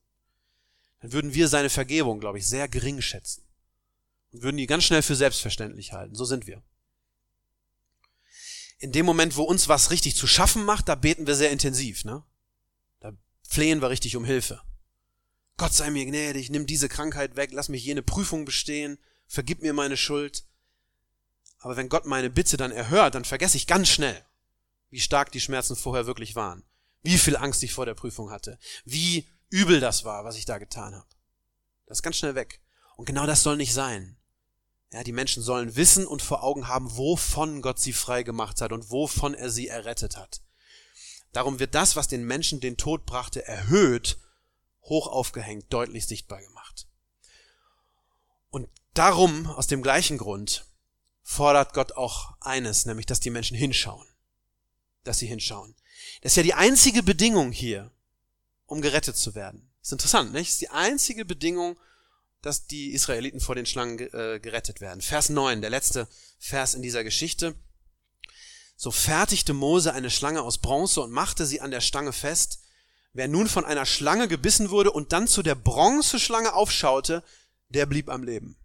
Dann 1.01 1.13
würden 1.13 1.33
wir 1.33 1.47
seine 1.47 1.69
Vergebung, 1.69 2.19
glaube 2.19 2.39
ich, 2.39 2.47
sehr 2.47 2.67
gering 2.67 3.01
schätzen. 3.01 3.43
Und 4.31 4.43
würden 4.43 4.57
die 4.57 4.67
ganz 4.67 4.83
schnell 4.83 5.01
für 5.01 5.15
selbstverständlich 5.15 5.93
halten. 5.93 6.13
So 6.13 6.25
sind 6.25 6.45
wir. 6.45 6.61
In 8.79 8.91
dem 8.91 9.05
Moment, 9.05 9.35
wo 9.35 9.43
uns 9.43 9.67
was 9.67 9.91
richtig 9.91 10.15
zu 10.15 10.25
schaffen 10.25 10.63
macht, 10.63 10.89
da 10.89 10.95
beten 10.95 11.27
wir 11.27 11.35
sehr 11.35 11.51
intensiv, 11.51 12.05
ne? 12.05 12.23
flehen 13.49 13.81
wir 13.81 13.89
richtig 13.89 14.15
um 14.15 14.25
Hilfe. 14.25 14.61
Gott 15.57 15.73
sei 15.73 15.89
mir 15.89 16.05
gnädig, 16.05 16.51
nimm 16.51 16.67
diese 16.67 16.87
Krankheit 16.87 17.35
weg, 17.35 17.49
lass 17.51 17.67
mich 17.67 17.83
jene 17.83 18.03
Prüfung 18.03 18.45
bestehen, 18.45 18.99
vergib 19.27 19.61
mir 19.63 19.73
meine 19.73 19.97
Schuld. 19.97 20.45
Aber 21.57 21.75
wenn 21.75 21.89
Gott 21.89 22.05
meine 22.05 22.29
Bitte 22.29 22.57
dann 22.57 22.71
erhört, 22.71 23.15
dann 23.15 23.25
vergesse 23.25 23.57
ich 23.57 23.65
ganz 23.65 23.89
schnell, 23.89 24.23
wie 24.91 24.99
stark 24.99 25.31
die 25.31 25.41
Schmerzen 25.41 25.75
vorher 25.75 26.05
wirklich 26.05 26.35
waren, 26.35 26.63
wie 27.01 27.17
viel 27.17 27.35
Angst 27.35 27.63
ich 27.63 27.73
vor 27.73 27.87
der 27.87 27.95
Prüfung 27.95 28.29
hatte, 28.29 28.59
wie 28.85 29.27
übel 29.49 29.79
das 29.79 30.05
war, 30.05 30.23
was 30.23 30.37
ich 30.37 30.45
da 30.45 30.59
getan 30.59 30.93
habe. 30.93 31.07
Das 31.87 31.97
ist 31.97 32.03
ganz 32.03 32.17
schnell 32.17 32.35
weg. 32.35 32.61
Und 32.97 33.05
genau 33.05 33.25
das 33.25 33.41
soll 33.41 33.57
nicht 33.57 33.73
sein. 33.73 34.15
Ja, 34.91 35.03
die 35.03 35.11
Menschen 35.11 35.43
sollen 35.43 35.75
wissen 35.75 36.07
und 36.07 36.21
vor 36.21 36.43
Augen 36.43 36.67
haben, 36.67 36.97
wovon 36.97 37.61
Gott 37.61 37.79
sie 37.79 37.93
frei 37.93 38.23
gemacht 38.23 38.59
hat 38.59 38.71
und 38.71 38.89
wovon 38.89 39.35
er 39.35 39.51
sie 39.51 39.67
errettet 39.67 40.17
hat. 40.17 40.41
Darum 41.31 41.59
wird 41.59 41.75
das, 41.75 41.95
was 41.95 42.07
den 42.07 42.25
Menschen 42.25 42.59
den 42.59 42.75
Tod 42.75 43.05
brachte, 43.05 43.45
erhöht, 43.45 44.17
hoch 44.83 45.07
aufgehängt, 45.07 45.71
deutlich 45.71 46.07
sichtbar 46.07 46.41
gemacht. 46.41 46.87
Und 48.49 48.67
darum, 48.95 49.45
aus 49.45 49.67
dem 49.67 49.83
gleichen 49.83 50.17
Grund, 50.17 50.65
fordert 51.21 51.73
Gott 51.73 51.91
auch 51.91 52.33
eines, 52.41 52.85
nämlich, 52.85 53.05
dass 53.05 53.19
die 53.19 53.29
Menschen 53.29 53.55
hinschauen. 53.55 54.07
Dass 55.03 55.19
sie 55.19 55.27
hinschauen. 55.27 55.75
Das 56.21 56.31
ist 56.31 56.37
ja 56.37 56.43
die 56.43 56.55
einzige 56.55 57.03
Bedingung 57.03 57.51
hier, 57.51 57.91
um 58.65 58.81
gerettet 58.81 59.17
zu 59.17 59.35
werden. 59.35 59.69
Ist 59.83 59.91
interessant, 59.91 60.33
nicht? 60.33 60.47
Das 60.47 60.53
ist 60.53 60.61
die 60.61 60.69
einzige 60.69 61.25
Bedingung, 61.25 61.79
dass 62.41 62.67
die 62.67 62.91
Israeliten 62.91 63.39
vor 63.39 63.55
den 63.55 63.65
Schlangen 63.65 63.99
äh, 63.99 64.39
gerettet 64.39 64.81
werden. 64.81 65.01
Vers 65.01 65.29
9, 65.29 65.61
der 65.61 65.69
letzte 65.69 66.07
Vers 66.39 66.73
in 66.73 66.81
dieser 66.81 67.03
Geschichte. 67.03 67.55
So 68.75 68.91
fertigte 68.91 69.53
Mose 69.53 69.93
eine 69.93 70.09
Schlange 70.09 70.41
aus 70.41 70.57
Bronze 70.57 71.01
und 71.01 71.11
machte 71.11 71.45
sie 71.45 71.59
an 71.59 71.71
der 71.71 71.81
Stange 71.81 72.13
fest. 72.13 72.63
Wer 73.11 73.27
nun 73.27 73.47
von 73.47 73.65
einer 73.65 73.85
Schlange 73.85 74.27
gebissen 74.27 74.69
wurde 74.69 74.91
und 74.91 75.11
dann 75.11 75.27
zu 75.27 75.43
der 75.43 75.55
Bronzeschlange 75.55 76.53
aufschaute, 76.53 77.23
der 77.69 77.85
blieb 77.85 78.07
am 78.09 78.23
Leben. 78.23 78.57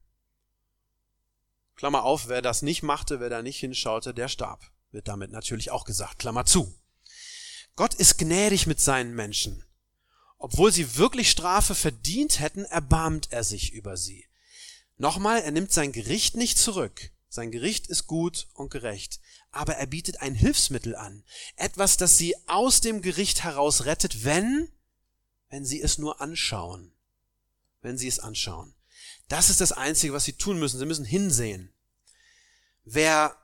Klammer 1.75 2.05
auf, 2.05 2.29
wer 2.29 2.43
das 2.43 2.63
nicht 2.63 2.83
machte, 2.83 3.19
wer 3.19 3.31
da 3.31 3.43
nicht 3.43 3.59
hinschaute, 3.59 4.15
der 4.15 4.29
starb. 4.29 4.71
Wird 4.93 5.09
damit 5.09 5.33
natürlich 5.33 5.73
auch 5.73 5.85
gesagt. 5.85 6.21
Klammer 6.21 6.47
zu. 6.47 6.73
Gott 7.75 7.95
ist 7.95 8.19
gnädig 8.19 8.69
mit 8.69 8.81
seinen 8.81 9.15
Menschen. 9.15 9.65
Obwohl 10.45 10.73
sie 10.73 10.97
wirklich 10.97 11.31
Strafe 11.31 11.75
verdient 11.75 12.41
hätten, 12.41 12.65
erbarmt 12.65 13.29
er 13.31 13.45
sich 13.45 13.73
über 13.73 13.97
sie. 13.97 14.27
Nochmal, 14.97 15.41
er 15.41 15.51
nimmt 15.51 15.73
sein 15.73 15.93
Gericht 15.93 16.37
nicht 16.37 16.59
zurück. 16.59 17.11
Sein 17.29 17.51
Gericht 17.51 17.89
ist 17.89 18.07
gut 18.07 18.47
und 18.55 18.71
gerecht 18.71 19.21
aber 19.55 19.77
er 19.77 19.87
bietet 19.87 20.21
ein 20.21 20.35
Hilfsmittel 20.35 20.97
an. 20.97 21.23
Etwas, 21.57 21.97
das 21.97 22.19
sie 22.19 22.35
aus 22.49 22.81
dem 22.81 23.03
Gericht 23.03 23.45
heraus 23.45 23.85
rettet, 23.85 24.25
wenn, 24.25 24.69
wenn 25.49 25.65
sie 25.65 25.81
es 25.81 25.97
nur 25.97 26.21
anschauen. 26.21 26.93
Wenn 27.81 27.97
sie 27.97 28.09
es 28.09 28.19
anschauen. 28.19 28.75
Das 29.29 29.51
ist 29.51 29.61
das 29.61 29.73
Einzige, 29.73 30.13
was 30.13 30.25
sie 30.25 30.33
tun 30.33 30.59
müssen. 30.59 30.79
Sie 30.79 30.87
müssen 30.87 31.05
hinsehen. 31.05 31.73
Wer 32.85 33.37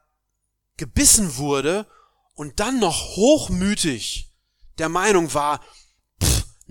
gebissen 0.76 1.36
wurde 1.36 1.86
und 2.34 2.58
dann 2.58 2.80
noch 2.80 3.16
hochmütig 3.16 4.32
der 4.78 4.88
Meinung 4.88 5.32
war, 5.32 5.64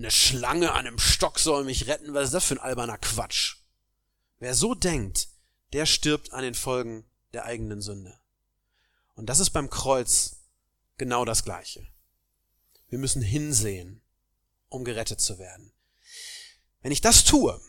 eine 0.00 0.10
Schlange 0.10 0.72
an 0.72 0.86
einem 0.86 0.98
Stock 0.98 1.38
soll 1.38 1.64
mich 1.64 1.86
retten, 1.86 2.14
was 2.14 2.26
ist 2.26 2.34
das 2.34 2.46
für 2.46 2.54
ein 2.54 2.60
alberner 2.60 2.96
Quatsch? 2.96 3.56
Wer 4.38 4.54
so 4.54 4.74
denkt, 4.74 5.28
der 5.74 5.84
stirbt 5.84 6.32
an 6.32 6.42
den 6.42 6.54
Folgen 6.54 7.04
der 7.34 7.44
eigenen 7.44 7.82
Sünde. 7.82 8.18
Und 9.14 9.26
das 9.26 9.40
ist 9.40 9.50
beim 9.50 9.68
Kreuz 9.68 10.36
genau 10.96 11.26
das 11.26 11.44
Gleiche. 11.44 11.86
Wir 12.88 12.98
müssen 12.98 13.20
hinsehen, 13.20 14.00
um 14.70 14.84
gerettet 14.84 15.20
zu 15.20 15.38
werden. 15.38 15.70
Wenn 16.80 16.92
ich 16.92 17.02
das 17.02 17.24
tue, 17.24 17.60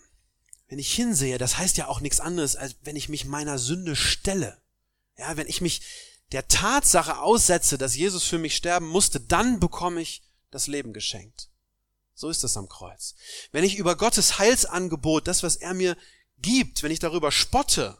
wenn 0.70 0.80
ich 0.80 0.94
hinsehe, 0.94 1.38
das 1.38 1.58
heißt 1.58 1.76
ja 1.76 1.88
auch 1.88 2.00
nichts 2.00 2.22
anderes, 2.22 2.56
als 2.56 2.78
wenn 2.84 2.96
ich 2.96 3.10
mich 3.10 3.26
meiner 3.26 3.60
Sünde 3.60 3.98
stelle. 3.98 4.62
Ja, 5.18 5.36
wenn 5.36 5.48
ich 5.48 5.60
mich 5.60 5.82
der 6.32 6.48
Tatsache 6.48 7.20
aussetze, 7.20 7.78
dass 7.78 7.98
Jesus 7.98 8.24
für 8.24 8.38
mich 8.38 8.56
sterben 8.56 8.88
musste, 8.88 9.20
dann 9.20 9.60
bekomme 9.60 10.00
ich 10.00 10.24
das 10.50 10.68
Leben 10.68 10.94
geschenkt. 10.94 11.51
So 12.14 12.30
ist 12.30 12.44
es 12.44 12.58
am 12.58 12.70
Kreuz. 12.70 13.16
Wenn 13.52 13.64
ich 13.64 13.78
über 13.78 13.96
Gottes 13.96 14.38
Heilsangebot, 14.38 15.28
das, 15.28 15.44
was 15.44 15.56
er 15.56 15.74
mir 15.74 15.98
gibt, 16.40 16.84
wenn 16.84 16.92
ich 16.92 17.00
darüber 17.00 17.32
spotte, 17.32 17.98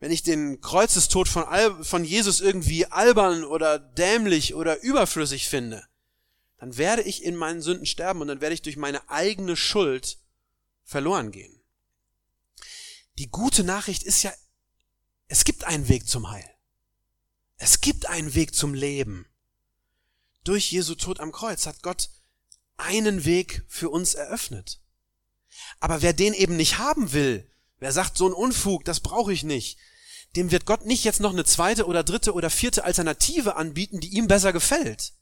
wenn 0.00 0.12
ich 0.12 0.22
den 0.22 0.60
Kreuzestod 0.60 1.28
von, 1.28 1.44
Al 1.44 1.82
von 1.82 2.04
Jesus 2.04 2.40
irgendwie 2.40 2.86
albern 2.86 3.44
oder 3.44 3.78
dämlich 3.78 4.54
oder 4.54 4.80
überflüssig 4.82 5.48
finde, 5.48 5.86
dann 6.58 6.76
werde 6.76 7.02
ich 7.02 7.24
in 7.24 7.36
meinen 7.36 7.62
Sünden 7.62 7.86
sterben 7.86 8.20
und 8.20 8.28
dann 8.28 8.40
werde 8.40 8.54
ich 8.54 8.62
durch 8.62 8.76
meine 8.76 9.08
eigene 9.08 9.56
Schuld 9.56 10.18
verloren 10.84 11.30
gehen. 11.30 11.60
Die 13.18 13.30
gute 13.30 13.64
Nachricht 13.64 14.04
ist 14.04 14.22
ja, 14.22 14.32
es 15.26 15.44
gibt 15.44 15.64
einen 15.64 15.88
Weg 15.88 16.08
zum 16.08 16.30
Heil. 16.30 16.48
Es 17.56 17.80
gibt 17.80 18.06
einen 18.06 18.34
Weg 18.34 18.54
zum 18.54 18.74
Leben. 18.74 19.26
Durch 20.44 20.70
Jesu 20.70 20.94
Tod 20.94 21.18
am 21.18 21.32
Kreuz 21.32 21.66
hat 21.66 21.82
Gott 21.82 22.08
einen 22.78 23.24
Weg 23.24 23.64
für 23.68 23.90
uns 23.90 24.14
eröffnet. 24.14 24.80
Aber 25.80 26.02
wer 26.02 26.12
den 26.12 26.32
eben 26.32 26.56
nicht 26.56 26.78
haben 26.78 27.12
will, 27.12 27.50
wer 27.78 27.92
sagt, 27.92 28.16
so 28.16 28.26
ein 28.26 28.32
Unfug, 28.32 28.84
das 28.84 29.00
brauche 29.00 29.32
ich 29.32 29.42
nicht, 29.42 29.78
dem 30.36 30.50
wird 30.50 30.66
Gott 30.66 30.86
nicht 30.86 31.04
jetzt 31.04 31.20
noch 31.20 31.32
eine 31.32 31.44
zweite 31.44 31.86
oder 31.86 32.04
dritte 32.04 32.32
oder 32.32 32.50
vierte 32.50 32.84
Alternative 32.84 33.56
anbieten, 33.56 34.00
die 34.00 34.16
ihm 34.16 34.28
besser 34.28 34.52
gefällt. 34.52 35.12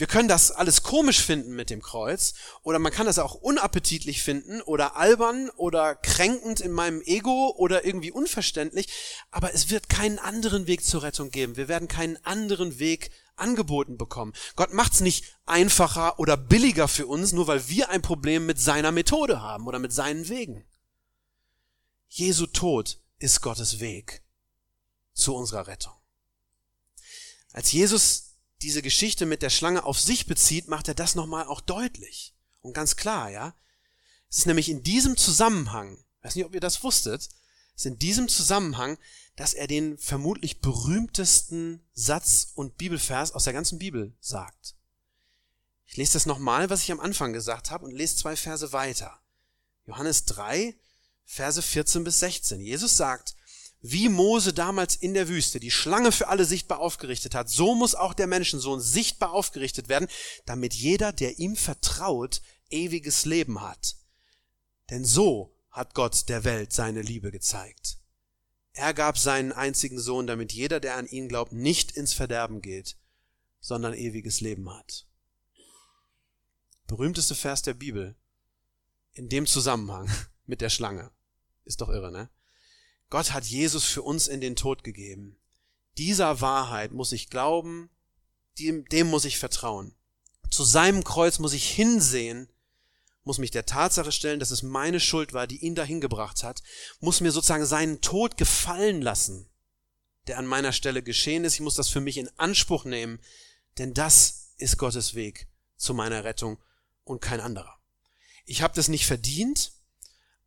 Wir 0.00 0.06
können 0.06 0.28
das 0.28 0.50
alles 0.50 0.82
komisch 0.82 1.20
finden 1.20 1.54
mit 1.54 1.68
dem 1.68 1.82
Kreuz 1.82 2.32
oder 2.62 2.78
man 2.78 2.90
kann 2.90 3.04
das 3.04 3.18
auch 3.18 3.34
unappetitlich 3.34 4.22
finden 4.22 4.62
oder 4.62 4.96
albern 4.96 5.50
oder 5.50 5.94
kränkend 5.94 6.60
in 6.60 6.72
meinem 6.72 7.02
Ego 7.02 7.54
oder 7.58 7.84
irgendwie 7.84 8.10
unverständlich, 8.10 8.88
aber 9.30 9.52
es 9.52 9.68
wird 9.68 9.90
keinen 9.90 10.18
anderen 10.18 10.66
Weg 10.66 10.82
zur 10.82 11.02
Rettung 11.02 11.30
geben. 11.30 11.58
Wir 11.58 11.68
werden 11.68 11.86
keinen 11.86 12.16
anderen 12.24 12.78
Weg 12.78 13.10
angeboten 13.36 13.98
bekommen. 13.98 14.32
Gott 14.56 14.72
macht's 14.72 15.00
nicht 15.00 15.36
einfacher 15.44 16.18
oder 16.18 16.38
billiger 16.38 16.88
für 16.88 17.06
uns, 17.06 17.32
nur 17.32 17.46
weil 17.46 17.68
wir 17.68 17.90
ein 17.90 18.00
Problem 18.00 18.46
mit 18.46 18.58
seiner 18.58 18.92
Methode 18.92 19.42
haben 19.42 19.66
oder 19.66 19.78
mit 19.78 19.92
seinen 19.92 20.30
Wegen. 20.30 20.64
Jesu 22.08 22.46
Tod 22.46 22.98
ist 23.18 23.42
Gottes 23.42 23.80
Weg 23.80 24.22
zu 25.12 25.36
unserer 25.36 25.66
Rettung. 25.66 25.92
Als 27.52 27.70
Jesus 27.70 28.29
diese 28.62 28.82
Geschichte 28.82 29.26
mit 29.26 29.42
der 29.42 29.50
Schlange 29.50 29.84
auf 29.84 29.98
sich 29.98 30.26
bezieht, 30.26 30.68
macht 30.68 30.88
er 30.88 30.94
das 30.94 31.14
nochmal 31.14 31.46
auch 31.46 31.60
deutlich. 31.60 32.34
Und 32.60 32.74
ganz 32.74 32.96
klar, 32.96 33.30
ja. 33.30 33.54
Es 34.28 34.38
ist 34.38 34.46
nämlich 34.46 34.68
in 34.68 34.82
diesem 34.82 35.16
Zusammenhang, 35.16 35.98
weiß 36.22 36.36
nicht, 36.36 36.44
ob 36.44 36.54
ihr 36.54 36.60
das 36.60 36.82
wusstet, 36.82 37.22
es 37.74 37.82
ist 37.82 37.86
in 37.86 37.98
diesem 37.98 38.28
Zusammenhang, 38.28 38.98
dass 39.36 39.54
er 39.54 39.66
den 39.66 39.96
vermutlich 39.96 40.60
berühmtesten 40.60 41.80
Satz 41.94 42.52
und 42.54 42.76
Bibelvers 42.76 43.32
aus 43.32 43.44
der 43.44 43.54
ganzen 43.54 43.78
Bibel 43.78 44.12
sagt. 44.20 44.74
Ich 45.86 45.96
lese 45.96 46.12
das 46.12 46.26
nochmal, 46.26 46.70
was 46.70 46.82
ich 46.82 46.92
am 46.92 47.00
Anfang 47.00 47.32
gesagt 47.32 47.70
habe, 47.70 47.84
und 47.84 47.92
lese 47.92 48.16
zwei 48.16 48.36
Verse 48.36 48.72
weiter. 48.72 49.20
Johannes 49.86 50.24
3, 50.26 50.76
Verse 51.24 51.62
14 51.62 52.04
bis 52.04 52.20
16. 52.20 52.60
Jesus 52.60 52.96
sagt, 52.96 53.34
wie 53.82 54.08
Mose 54.08 54.52
damals 54.52 54.96
in 54.96 55.14
der 55.14 55.28
Wüste 55.28 55.58
die 55.58 55.70
Schlange 55.70 56.12
für 56.12 56.28
alle 56.28 56.44
sichtbar 56.44 56.80
aufgerichtet 56.80 57.34
hat, 57.34 57.48
so 57.48 57.74
muss 57.74 57.94
auch 57.94 58.14
der 58.14 58.26
Menschensohn 58.26 58.80
sichtbar 58.80 59.32
aufgerichtet 59.32 59.88
werden, 59.88 60.08
damit 60.44 60.74
jeder, 60.74 61.12
der 61.12 61.38
ihm 61.38 61.56
vertraut, 61.56 62.42
ewiges 62.68 63.24
Leben 63.24 63.62
hat. 63.62 63.96
Denn 64.90 65.04
so 65.04 65.56
hat 65.70 65.94
Gott 65.94 66.28
der 66.28 66.44
Welt 66.44 66.72
seine 66.72 67.00
Liebe 67.02 67.30
gezeigt. 67.30 67.98
Er 68.72 68.94
gab 68.94 69.18
seinen 69.18 69.52
einzigen 69.52 69.98
Sohn, 69.98 70.26
damit 70.26 70.52
jeder, 70.52 70.80
der 70.80 70.96
an 70.96 71.06
ihn 71.06 71.28
glaubt, 71.28 71.52
nicht 71.52 71.92
ins 71.92 72.12
Verderben 72.12 72.60
geht, 72.60 72.96
sondern 73.60 73.94
ewiges 73.94 74.40
Leben 74.40 74.70
hat. 74.70 75.06
Berühmteste 76.86 77.34
Vers 77.34 77.62
der 77.62 77.74
Bibel 77.74 78.16
in 79.12 79.28
dem 79.28 79.46
Zusammenhang 79.46 80.10
mit 80.46 80.60
der 80.60 80.70
Schlange. 80.70 81.10
Ist 81.64 81.80
doch 81.80 81.88
irre, 81.88 82.10
ne? 82.10 82.30
Gott 83.10 83.32
hat 83.32 83.44
Jesus 83.44 83.84
für 83.84 84.02
uns 84.02 84.28
in 84.28 84.40
den 84.40 84.56
Tod 84.56 84.84
gegeben. 84.84 85.36
Dieser 85.98 86.40
Wahrheit 86.40 86.92
muss 86.92 87.12
ich 87.12 87.28
glauben, 87.28 87.90
dem, 88.58 88.84
dem 88.86 89.08
muss 89.08 89.24
ich 89.24 89.38
vertrauen. 89.38 89.94
Zu 90.48 90.64
seinem 90.64 91.04
Kreuz 91.04 91.38
muss 91.38 91.52
ich 91.52 91.68
hinsehen, 91.68 92.48
muss 93.24 93.38
mich 93.38 93.50
der 93.50 93.66
Tatsache 93.66 94.12
stellen, 94.12 94.40
dass 94.40 94.50
es 94.50 94.62
meine 94.62 95.00
Schuld 95.00 95.32
war, 95.32 95.46
die 95.46 95.58
ihn 95.58 95.74
dahin 95.74 96.00
gebracht 96.00 96.42
hat, 96.42 96.62
muss 97.00 97.20
mir 97.20 97.32
sozusagen 97.32 97.66
seinen 97.66 98.00
Tod 98.00 98.36
gefallen 98.36 99.02
lassen, 99.02 99.48
der 100.26 100.38
an 100.38 100.46
meiner 100.46 100.72
Stelle 100.72 101.02
geschehen 101.02 101.44
ist. 101.44 101.54
Ich 101.54 101.60
muss 101.60 101.74
das 101.74 101.88
für 101.88 102.00
mich 102.00 102.16
in 102.16 102.30
Anspruch 102.38 102.84
nehmen, 102.84 103.20
denn 103.78 103.92
das 103.92 104.52
ist 104.56 104.78
Gottes 104.78 105.14
Weg 105.14 105.48
zu 105.76 105.94
meiner 105.94 106.24
Rettung 106.24 106.58
und 107.04 107.20
kein 107.20 107.40
anderer. 107.40 107.78
Ich 108.46 108.62
habe 108.62 108.74
das 108.74 108.88
nicht 108.88 109.06
verdient, 109.06 109.72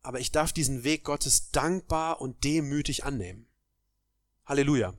aber 0.04 0.20
ich 0.20 0.30
darf 0.30 0.52
diesen 0.52 0.84
Weg 0.84 1.02
Gottes 1.04 1.50
dankbar 1.50 2.20
und 2.20 2.44
demütig 2.44 3.04
annehmen. 3.04 3.48
Halleluja. 4.44 4.96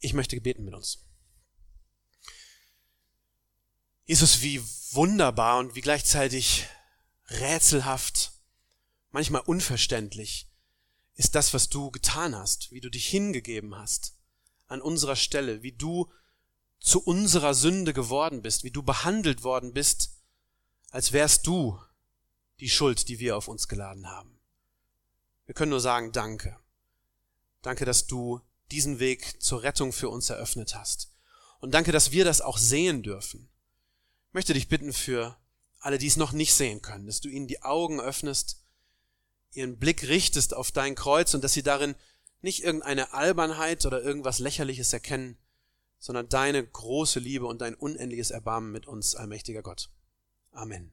Ich 0.00 0.14
möchte 0.14 0.38
beten 0.40 0.64
mit 0.64 0.74
uns. 0.74 1.06
Jesus, 4.04 4.42
wie 4.42 4.60
wunderbar 4.92 5.58
und 5.60 5.76
wie 5.76 5.80
gleichzeitig 5.80 6.66
rätselhaft, 7.28 8.32
manchmal 9.10 9.42
unverständlich 9.42 10.50
ist 11.14 11.36
das, 11.36 11.54
was 11.54 11.68
du 11.68 11.92
getan 11.92 12.34
hast, 12.34 12.72
wie 12.72 12.80
du 12.80 12.90
dich 12.90 13.06
hingegeben 13.08 13.76
hast 13.76 14.16
an 14.66 14.82
unserer 14.82 15.16
Stelle, 15.16 15.62
wie 15.62 15.72
du 15.72 16.10
zu 16.80 17.00
unserer 17.00 17.54
Sünde 17.54 17.92
geworden 17.92 18.42
bist, 18.42 18.64
wie 18.64 18.70
du 18.72 18.82
behandelt 18.82 19.44
worden 19.44 19.72
bist, 19.72 20.18
als 20.90 21.12
wärst 21.12 21.46
du 21.46 21.80
die 22.60 22.68
Schuld, 22.68 23.08
die 23.08 23.18
wir 23.18 23.36
auf 23.36 23.48
uns 23.48 23.68
geladen 23.68 24.08
haben. 24.08 24.38
Wir 25.46 25.54
können 25.54 25.70
nur 25.70 25.80
sagen, 25.80 26.12
danke. 26.12 26.58
Danke, 27.62 27.84
dass 27.84 28.06
du 28.06 28.40
diesen 28.70 28.98
Weg 28.98 29.42
zur 29.42 29.62
Rettung 29.62 29.92
für 29.92 30.08
uns 30.08 30.30
eröffnet 30.30 30.74
hast. 30.74 31.10
Und 31.60 31.72
danke, 31.72 31.92
dass 31.92 32.12
wir 32.12 32.24
das 32.24 32.40
auch 32.40 32.58
sehen 32.58 33.02
dürfen. 33.02 33.48
Ich 34.28 34.34
möchte 34.34 34.54
dich 34.54 34.68
bitten 34.68 34.92
für 34.92 35.36
alle, 35.80 35.98
die 35.98 36.06
es 36.06 36.16
noch 36.16 36.32
nicht 36.32 36.54
sehen 36.54 36.82
können, 36.82 37.06
dass 37.06 37.20
du 37.20 37.28
ihnen 37.28 37.46
die 37.46 37.62
Augen 37.62 38.00
öffnest, 38.00 38.62
ihren 39.52 39.78
Blick 39.78 40.06
richtest 40.08 40.54
auf 40.54 40.70
dein 40.70 40.94
Kreuz 40.94 41.34
und 41.34 41.42
dass 41.42 41.52
sie 41.52 41.62
darin 41.62 41.94
nicht 42.40 42.62
irgendeine 42.62 43.12
Albernheit 43.12 43.86
oder 43.86 44.02
irgendwas 44.02 44.38
Lächerliches 44.38 44.92
erkennen, 44.92 45.38
sondern 45.98 46.28
deine 46.28 46.64
große 46.64 47.18
Liebe 47.18 47.46
und 47.46 47.60
dein 47.60 47.74
unendliches 47.74 48.30
Erbarmen 48.30 48.70
mit 48.70 48.86
uns, 48.86 49.14
allmächtiger 49.14 49.62
Gott. 49.62 49.90
Amen. 50.52 50.92